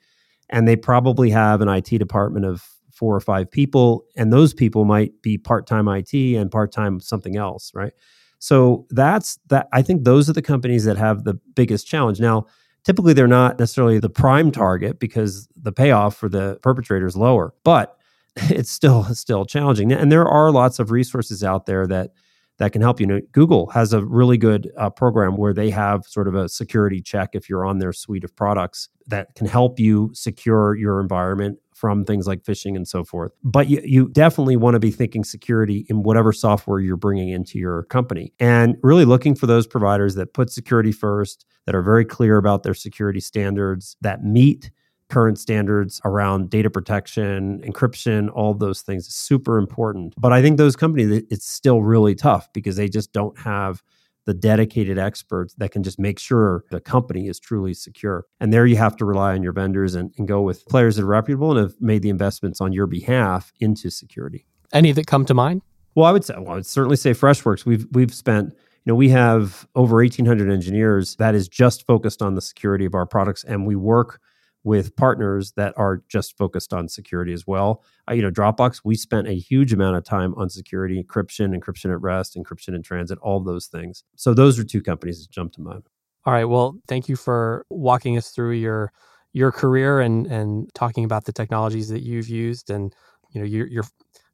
And 0.51 0.69
they 0.69 0.77
probably 0.77 1.31
have 1.31 1.63
an 1.63 1.71
IT 1.71 1.87
department 1.87 2.45
of 2.45 2.69
four 2.93 3.17
or 3.17 3.21
five 3.21 3.51
people, 3.51 4.05
and 4.15 4.31
those 4.31 4.53
people 4.53 4.85
might 4.85 5.23
be 5.23 5.39
part 5.39 5.67
time 5.67 5.89
IT 5.89 6.13
and 6.13 6.51
part 6.51 6.71
time 6.71 7.01
something 7.01 7.39
else, 7.39 7.73
right? 7.75 7.95
So 8.41 8.87
that's 8.91 9.39
that. 9.49 9.69
I 9.73 9.83
think 9.83 10.05
those 10.05 10.29
are 10.29 10.33
the 10.33 10.43
companies 10.43 10.85
that 10.85 10.97
have 10.97 11.25
the 11.25 11.35
biggest 11.55 11.87
challenge. 11.87 12.21
Now, 12.21 12.47
typically 12.85 13.13
they're 13.13 13.29
not 13.29 13.59
necessarily 13.59 13.99
the 13.99 14.11
prime 14.11 14.51
target 14.51 14.99
because 14.99 15.47
the 15.61 15.73
payoff 15.73 16.17
for 16.17 16.29
the 16.29 16.59
perpetrator 16.63 17.07
is 17.07 17.17
lower, 17.17 17.55
but 17.65 17.97
it's 18.37 18.71
still 18.71 19.05
still 19.15 19.45
challenging. 19.45 19.93
And 19.93 20.11
there 20.11 20.27
are 20.27 20.51
lots 20.51 20.79
of 20.79 20.91
resources 20.91 21.45
out 21.45 21.67
there 21.67 21.87
that 21.87 22.11
that 22.59 22.73
can 22.73 22.83
help 22.83 23.01
you. 23.01 23.07
Know, 23.07 23.21
Google 23.33 23.69
has 23.71 23.93
a 23.93 24.05
really 24.05 24.37
good 24.37 24.71
uh, 24.77 24.91
program 24.91 25.37
where 25.37 25.55
they 25.55 25.71
have 25.71 26.05
sort 26.07 26.29
of 26.29 26.35
a 26.35 26.49
security 26.49 27.01
check 27.01 27.31
if 27.33 27.49
you're 27.49 27.65
on 27.65 27.79
their 27.79 27.93
suite 27.93 28.25
of 28.25 28.35
products 28.37 28.89
that 29.07 29.35
can 29.35 29.47
help 29.47 29.81
you 29.81 30.11
secure 30.13 30.77
your 30.77 31.01
environment 31.01 31.59
from 31.81 32.05
things 32.05 32.27
like 32.27 32.43
phishing 32.43 32.77
and 32.77 32.87
so 32.87 33.03
forth. 33.03 33.33
But 33.43 33.69
you, 33.71 33.81
you 33.83 34.09
definitely 34.11 34.57
want 34.57 34.75
to 34.75 34.81
be 34.81 34.91
thinking 34.91 35.25
security 35.25 35.87
in 35.89 36.03
whatever 36.03 36.31
software 36.31 36.79
you're 36.79 36.99
bringing 36.99 37.31
into 37.31 37.59
your 37.59 37.85
company 37.85 38.35
and 38.39 38.77
really 38.83 39.07
looking 39.07 39.35
for 39.35 39.47
those 39.47 39.67
providers 39.67 40.15
that 40.17 40.35
put 40.35 40.51
security 40.51 40.93
first, 40.93 41.47
that 41.65 41.75
are 41.75 41.83
very 41.83 42.05
clear 42.05 42.37
about 42.37 42.65
their 42.65 42.75
security 42.75 43.21
standards, 43.21 43.97
that 44.03 44.23
meet 44.23 44.71
current 45.09 45.39
standards 45.39 46.03
around 46.05 46.51
data 46.51 46.69
protection, 46.69 47.61
encryption, 47.63 48.31
all 48.35 48.53
those 48.53 48.83
things 48.83 49.09
super 49.09 49.57
important. 49.57 50.15
But 50.19 50.35
I 50.35 50.43
think 50.43 50.59
those 50.59 50.77
companies, 50.77 51.25
it's 51.31 51.47
still 51.47 51.83
really 51.83 52.15
tough 52.15 52.53
because 52.53 52.77
they 52.77 52.89
just 52.89 53.13
don't 53.13 53.37
have 53.39 53.83
the 54.27 54.35
dedicated 54.35 54.99
experts 54.99 55.55
that 55.59 55.71
can 55.71 55.83
just 55.83 55.99
make 55.99 56.19
sure 56.19 56.65
the 56.71 56.81
company 56.81 57.27
is 57.27 57.41
truly 57.41 57.75
secure. 57.75 58.27
And 58.39 58.53
there 58.53 58.67
you 58.67 58.77
have 58.77 58.97
to 58.97 59.05
rely 59.05 59.35
on 59.35 59.43
your 59.43 59.53
vendors 59.53 59.95
and, 59.95 60.13
and 60.19 60.29
go 60.29 60.43
with 60.43 60.67
players 60.67 60.97
that 60.97 61.03
are 61.03 61.07
reputable 61.07 61.51
and 61.51 61.61
have 61.61 61.81
made 61.81 62.03
the 62.03 62.11
investments 62.11 62.61
on 62.61 62.73
your 62.73 62.87
behalf 62.87 63.53
into 63.61 63.91
security. 63.91 64.47
Any 64.73 64.93
that 64.93 65.07
come 65.07 65.25
to 65.25 65.35
mind? 65.35 65.63
Well, 65.95 66.07
I 66.07 66.13
would 66.13 66.25
say, 66.25 66.35
well, 66.39 66.53
I 66.53 66.55
would 66.55 66.67
certainly 66.67 66.97
say 66.97 67.11
Freshworks. 67.11 67.65
We've 67.65 67.87
we've 67.93 68.15
spent 68.15 68.55
you 68.85 68.93
know, 68.93 68.95
we 68.95 69.11
have 69.11 69.69
over 69.75 69.97
1,800 69.97 70.51
engineers 70.51 71.17
that 71.17 71.35
is 71.35 71.49
just 71.49 71.87
focused 71.87 72.23
on 72.23 72.35
the 72.35 72.41
security 72.41 72.87
of 72.87 72.95
our 72.95 73.05
products, 73.05 73.45
and 73.45 73.67
we 73.67 73.77
work 73.77 74.21
with 74.63 74.95
partners 74.97 75.53
that 75.53 75.73
are 75.77 76.03
just 76.09 76.37
focused 76.37 76.73
on 76.73 76.89
security 76.89 77.33
as 77.33 77.47
well. 77.47 77.83
Uh, 78.09 78.15
you 78.15 78.23
know, 78.23 78.31
Dropbox, 78.31 78.83
we 78.85 78.95
spent 78.95 79.27
a 79.27 79.35
huge 79.35 79.73
amount 79.73 79.97
of 79.97 80.05
time 80.05 80.35
on 80.37 80.51
security, 80.51 81.03
encryption, 81.03 81.59
encryption 81.59 81.91
at 81.93 82.01
rest, 82.01 82.37
encryption 82.37 82.75
in 82.75 82.83
transit, 82.83 83.19
all 83.21 83.41
those 83.41 83.67
things. 83.67 84.05
So 84.17 84.35
those 84.35 84.59
are 84.59 84.65
two 84.65 84.83
companies 84.83 85.21
that 85.23 85.31
jump 85.31 85.55
to 85.55 85.63
mind. 85.63 85.85
All 86.27 86.35
right. 86.35 86.45
Well, 86.45 86.79
thank 86.87 87.09
you 87.09 87.17
for 87.17 87.65
walking 87.71 88.19
us 88.19 88.31
through 88.31 88.53
your 88.53 88.93
your 89.33 89.53
career 89.53 90.01
and 90.01 90.27
and 90.27 90.73
talking 90.75 91.05
about 91.05 91.25
the 91.25 91.33
technologies 91.33 91.89
that 91.89 92.03
you've 92.03 92.29
used 92.29 92.71
and 92.71 92.95
you 93.31 93.41
know 93.41 93.47
you're, 93.47 93.67
you're 93.67 93.85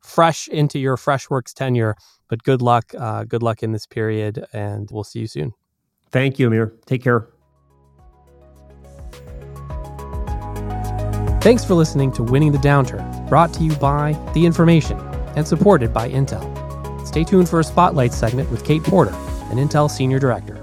fresh 0.00 0.48
into 0.48 0.78
your 0.78 0.96
freshworks 0.96 1.52
tenure 1.52 1.94
but 2.28 2.42
good 2.42 2.62
luck 2.62 2.92
uh, 2.98 3.24
good 3.24 3.42
luck 3.42 3.62
in 3.62 3.72
this 3.72 3.86
period 3.86 4.46
and 4.52 4.88
we'll 4.90 5.04
see 5.04 5.20
you 5.20 5.26
soon 5.26 5.52
thank 6.10 6.38
you 6.38 6.46
amir 6.46 6.72
take 6.86 7.02
care 7.02 7.28
Thanks 11.46 11.64
for 11.64 11.74
listening 11.74 12.10
to 12.14 12.24
Winning 12.24 12.50
the 12.50 12.58
Downturn, 12.58 13.28
brought 13.28 13.54
to 13.54 13.62
you 13.62 13.72
by 13.76 14.20
The 14.34 14.44
Information 14.44 14.98
and 15.36 15.46
supported 15.46 15.94
by 15.94 16.10
Intel. 16.10 17.06
Stay 17.06 17.22
tuned 17.22 17.48
for 17.48 17.60
a 17.60 17.62
spotlight 17.62 18.12
segment 18.12 18.50
with 18.50 18.64
Kate 18.64 18.82
Porter, 18.82 19.12
an 19.52 19.58
Intel 19.58 19.88
Senior 19.88 20.18
Director. 20.18 20.56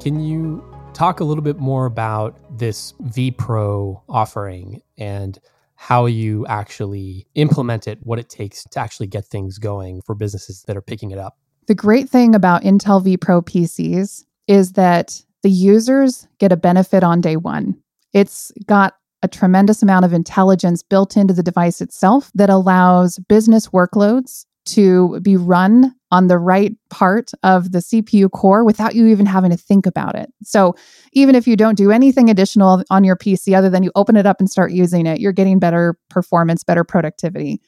Can 0.00 0.20
you 0.20 0.62
talk 0.92 1.20
a 1.20 1.24
little 1.24 1.42
bit 1.42 1.60
more 1.60 1.86
about 1.86 2.38
this 2.58 2.92
vPro 3.04 4.02
offering 4.06 4.82
and 4.98 5.38
how 5.76 6.04
you 6.04 6.44
actually 6.46 7.26
implement 7.36 7.88
it, 7.88 8.00
what 8.02 8.18
it 8.18 8.28
takes 8.28 8.64
to 8.64 8.78
actually 8.78 9.06
get 9.06 9.24
things 9.24 9.56
going 9.56 10.02
for 10.02 10.14
businesses 10.14 10.62
that 10.66 10.76
are 10.76 10.82
picking 10.82 11.10
it 11.10 11.16
up? 11.16 11.38
The 11.68 11.74
great 11.74 12.10
thing 12.10 12.34
about 12.34 12.64
Intel 12.64 13.02
vPro 13.02 13.42
PCs 13.42 14.26
is 14.46 14.72
that 14.72 15.22
the 15.40 15.48
users 15.48 16.28
get 16.36 16.52
a 16.52 16.56
benefit 16.58 17.02
on 17.02 17.22
day 17.22 17.36
one. 17.38 17.80
It's 18.12 18.52
got 18.66 18.94
a 19.22 19.28
tremendous 19.28 19.82
amount 19.82 20.04
of 20.04 20.12
intelligence 20.12 20.82
built 20.82 21.16
into 21.16 21.34
the 21.34 21.42
device 21.42 21.80
itself 21.80 22.30
that 22.34 22.50
allows 22.50 23.18
business 23.28 23.68
workloads 23.68 24.46
to 24.66 25.20
be 25.20 25.36
run 25.36 25.94
on 26.10 26.26
the 26.26 26.38
right 26.38 26.76
part 26.90 27.30
of 27.42 27.72
the 27.72 27.78
CPU 27.78 28.30
core 28.30 28.64
without 28.64 28.94
you 28.94 29.06
even 29.06 29.26
having 29.26 29.50
to 29.50 29.56
think 29.56 29.86
about 29.86 30.14
it. 30.16 30.32
So, 30.42 30.74
even 31.12 31.34
if 31.34 31.46
you 31.46 31.56
don't 31.56 31.76
do 31.76 31.90
anything 31.90 32.28
additional 32.28 32.82
on 32.90 33.04
your 33.04 33.16
PC 33.16 33.56
other 33.56 33.70
than 33.70 33.82
you 33.82 33.92
open 33.94 34.16
it 34.16 34.26
up 34.26 34.40
and 34.40 34.50
start 34.50 34.72
using 34.72 35.06
it, 35.06 35.20
you're 35.20 35.32
getting 35.32 35.58
better 35.58 35.96
performance, 36.08 36.64
better 36.64 36.84
productivity. 36.84 37.60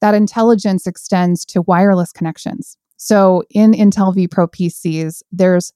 That 0.00 0.14
intelligence 0.14 0.86
extends 0.86 1.44
to 1.46 1.62
wireless 1.62 2.12
connections. 2.12 2.76
So, 2.96 3.42
in 3.50 3.72
Intel 3.72 4.14
vPro 4.14 4.48
PCs, 4.48 5.22
there's 5.32 5.72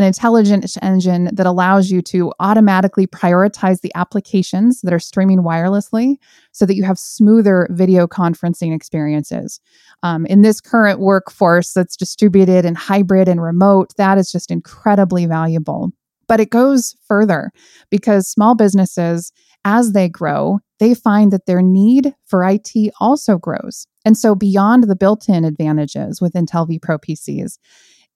an 0.00 0.06
intelligence 0.06 0.78
engine 0.80 1.28
that 1.30 1.44
allows 1.44 1.90
you 1.90 2.00
to 2.00 2.32
automatically 2.40 3.06
prioritize 3.06 3.82
the 3.82 3.92
applications 3.94 4.80
that 4.80 4.94
are 4.94 4.98
streaming 4.98 5.42
wirelessly 5.42 6.16
so 6.52 6.64
that 6.64 6.74
you 6.74 6.84
have 6.84 6.98
smoother 6.98 7.68
video 7.70 8.06
conferencing 8.06 8.74
experiences. 8.74 9.60
Um, 10.02 10.24
in 10.24 10.40
this 10.40 10.58
current 10.58 11.00
workforce 11.00 11.74
that's 11.74 11.98
distributed 11.98 12.64
and 12.64 12.78
hybrid 12.78 13.28
and 13.28 13.42
remote, 13.42 13.94
that 13.98 14.16
is 14.16 14.32
just 14.32 14.50
incredibly 14.50 15.26
valuable. 15.26 15.90
But 16.26 16.40
it 16.40 16.48
goes 16.48 16.96
further 17.06 17.50
because 17.90 18.26
small 18.26 18.54
businesses, 18.54 19.32
as 19.66 19.92
they 19.92 20.08
grow, 20.08 20.60
they 20.78 20.94
find 20.94 21.30
that 21.30 21.44
their 21.44 21.60
need 21.60 22.14
for 22.24 22.42
IT 22.42 22.72
also 23.00 23.36
grows. 23.36 23.86
And 24.06 24.16
so, 24.16 24.34
beyond 24.34 24.84
the 24.84 24.96
built 24.96 25.28
in 25.28 25.44
advantages 25.44 26.22
with 26.22 26.32
Intel 26.32 26.66
vPro 26.66 26.98
PCs, 26.98 27.58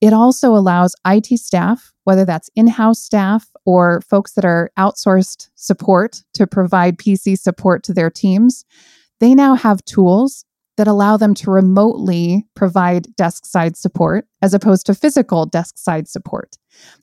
it 0.01 0.13
also 0.13 0.55
allows 0.55 0.95
IT 1.07 1.39
staff, 1.39 1.93
whether 2.05 2.25
that's 2.25 2.51
in 2.55 2.67
house 2.67 3.01
staff 3.01 3.49
or 3.65 4.01
folks 4.03 4.33
that 4.33 4.45
are 4.45 4.71
outsourced 4.79 5.49
support 5.55 6.23
to 6.35 6.47
provide 6.47 6.99
PC 6.99 7.39
support 7.39 7.83
to 7.85 7.95
their 7.95 8.11
teams, 8.11 8.65
they 9.21 9.35
now 9.35 9.55
have 9.55 9.85
tools 9.85 10.45
that 10.77 10.89
allow 10.89 11.17
them 11.17 11.35
to 11.35 11.51
remotely 11.51 12.47
provide 12.55 13.15
desk 13.17 13.47
side 13.47 13.77
support 13.77 14.27
as 14.43 14.55
opposed 14.55 14.87
to 14.87 14.95
physical 14.95 15.47
desk 15.47 15.79
side 15.79 16.09
support. 16.09 16.57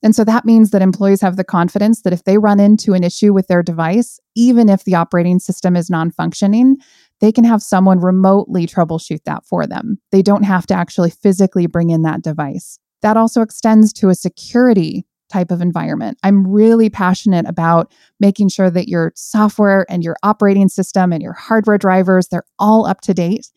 And 0.04 0.14
so 0.14 0.26
that 0.26 0.44
means 0.44 0.72
that 0.72 0.82
employees 0.82 1.22
have 1.22 1.38
the 1.38 1.46
confidence 1.46 2.02
that 2.02 2.12
if 2.12 2.26
they 2.26 2.38
run 2.38 2.60
into 2.60 2.94
an 2.94 3.04
issue 3.04 3.34
with 3.34 3.48
their 3.48 3.64
device, 3.64 4.20
even 4.36 4.68
if 4.68 4.84
the 4.84 4.96
operating 4.96 5.40
system 5.40 5.78
is 5.78 5.90
non 5.90 6.12
functioning, 6.12 6.78
they 7.22 7.32
can 7.32 7.44
have 7.44 7.62
someone 7.62 8.00
remotely 8.00 8.68
troubleshoot 8.68 9.24
that 9.26 9.46
for 9.46 9.66
them. 9.66 10.00
They 10.12 10.22
don't 10.22 10.44
have 10.44 10.68
to 10.68 10.74
actually 10.74 11.12
physically 11.12 11.68
bring 11.68 11.92
in 11.92 12.02
that 12.02 12.24
device. 12.24 12.80
That 13.02 13.16
also 13.16 13.42
extends 13.42 13.94
to 13.94 14.10
a 14.10 14.16
security 14.16 15.06
type 15.32 15.52
of 15.52 15.62
environment. 15.62 16.18
I'm 16.24 16.46
really 16.46 16.90
passionate 16.90 17.48
about 17.48 17.94
making 18.20 18.50
sure 18.50 18.70
that 18.70 18.90
your 18.90 19.14
software 19.16 19.86
and 19.90 20.04
your 20.04 20.18
operating 20.24 20.68
system 20.68 21.14
and 21.14 21.22
your 21.22 21.34
hardware 21.34 21.78
drivers, 21.78 22.28
they're 22.28 22.44
all 22.60 22.86
up 22.86 23.02
to 23.02 23.14
date. 23.14 23.50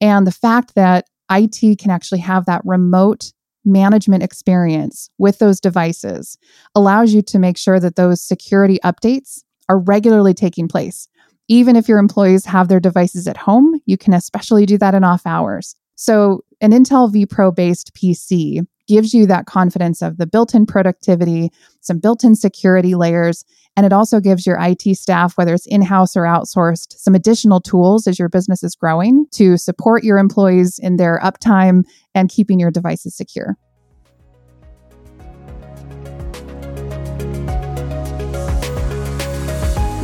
And 0.00 0.26
the 0.26 0.32
fact 0.32 0.74
that 0.76 1.06
IT 1.30 1.78
can 1.80 1.90
actually 1.90 2.20
have 2.20 2.46
that 2.46 2.62
remote 2.64 3.32
management 3.64 4.22
experience 4.22 5.10
with 5.18 5.38
those 5.38 5.60
devices 5.60 6.38
allows 6.76 7.12
you 7.12 7.20
to 7.20 7.38
make 7.38 7.58
sure 7.58 7.80
that 7.80 7.96
those 7.96 8.22
security 8.22 8.78
updates 8.84 9.42
are 9.68 9.80
regularly 9.80 10.32
taking 10.32 10.68
place. 10.68 11.08
Even 11.48 11.76
if 11.76 11.88
your 11.88 11.98
employees 11.98 12.44
have 12.44 12.68
their 12.68 12.80
devices 12.80 13.28
at 13.28 13.36
home, 13.36 13.80
you 13.86 13.96
can 13.96 14.12
especially 14.12 14.66
do 14.66 14.78
that 14.78 14.94
in 14.94 15.04
off 15.04 15.26
hours. 15.26 15.76
So, 15.94 16.42
an 16.60 16.72
Intel 16.72 17.12
vPro 17.12 17.54
based 17.54 17.94
PC 17.94 18.66
gives 18.86 19.12
you 19.12 19.26
that 19.26 19.46
confidence 19.46 20.00
of 20.00 20.16
the 20.16 20.26
built 20.26 20.54
in 20.54 20.64
productivity, 20.64 21.50
some 21.80 21.98
built 21.98 22.24
in 22.24 22.34
security 22.34 22.94
layers, 22.94 23.44
and 23.76 23.84
it 23.84 23.92
also 23.92 24.20
gives 24.20 24.46
your 24.46 24.58
IT 24.60 24.96
staff, 24.96 25.36
whether 25.36 25.54
it's 25.54 25.66
in 25.66 25.82
house 25.82 26.16
or 26.16 26.22
outsourced, 26.22 26.96
some 26.96 27.14
additional 27.14 27.60
tools 27.60 28.06
as 28.06 28.18
your 28.18 28.28
business 28.28 28.62
is 28.62 28.74
growing 28.74 29.26
to 29.32 29.56
support 29.56 30.04
your 30.04 30.18
employees 30.18 30.78
in 30.78 30.96
their 30.96 31.20
uptime 31.22 31.82
and 32.14 32.30
keeping 32.30 32.58
your 32.58 32.70
devices 32.70 33.16
secure. 33.16 33.56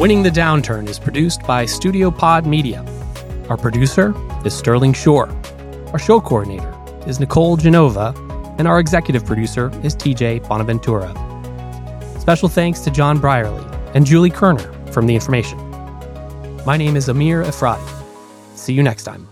Winning 0.02 0.24
the 0.24 0.30
Downturn 0.30 0.88
is 0.88 0.98
produced 0.98 1.44
by 1.44 1.64
Studio 1.64 2.10
Pod 2.10 2.44
Media. 2.44 2.84
Our 3.48 3.56
producer 3.56 4.12
is 4.44 4.52
Sterling 4.52 4.94
Shore. 4.94 5.28
Our 5.92 5.98
show 6.00 6.20
coordinator 6.20 6.74
is 7.06 7.20
Nicole 7.20 7.56
Genova 7.56 8.12
and 8.58 8.66
our 8.66 8.80
executive 8.80 9.24
producer 9.24 9.70
is 9.84 9.94
TJ 9.94 10.48
Bonaventura. 10.48 11.08
Special 12.18 12.48
thanks 12.48 12.80
to 12.80 12.90
John 12.90 13.20
Brierly 13.20 13.62
and 13.94 14.04
Julie 14.04 14.28
Kerner 14.28 14.72
from 14.90 15.06
The 15.06 15.14
Information. 15.14 15.56
My 16.66 16.76
name 16.76 16.96
is 16.96 17.08
Amir 17.08 17.44
Efrati. 17.44 17.88
See 18.56 18.72
you 18.72 18.82
next 18.82 19.04
time. 19.04 19.31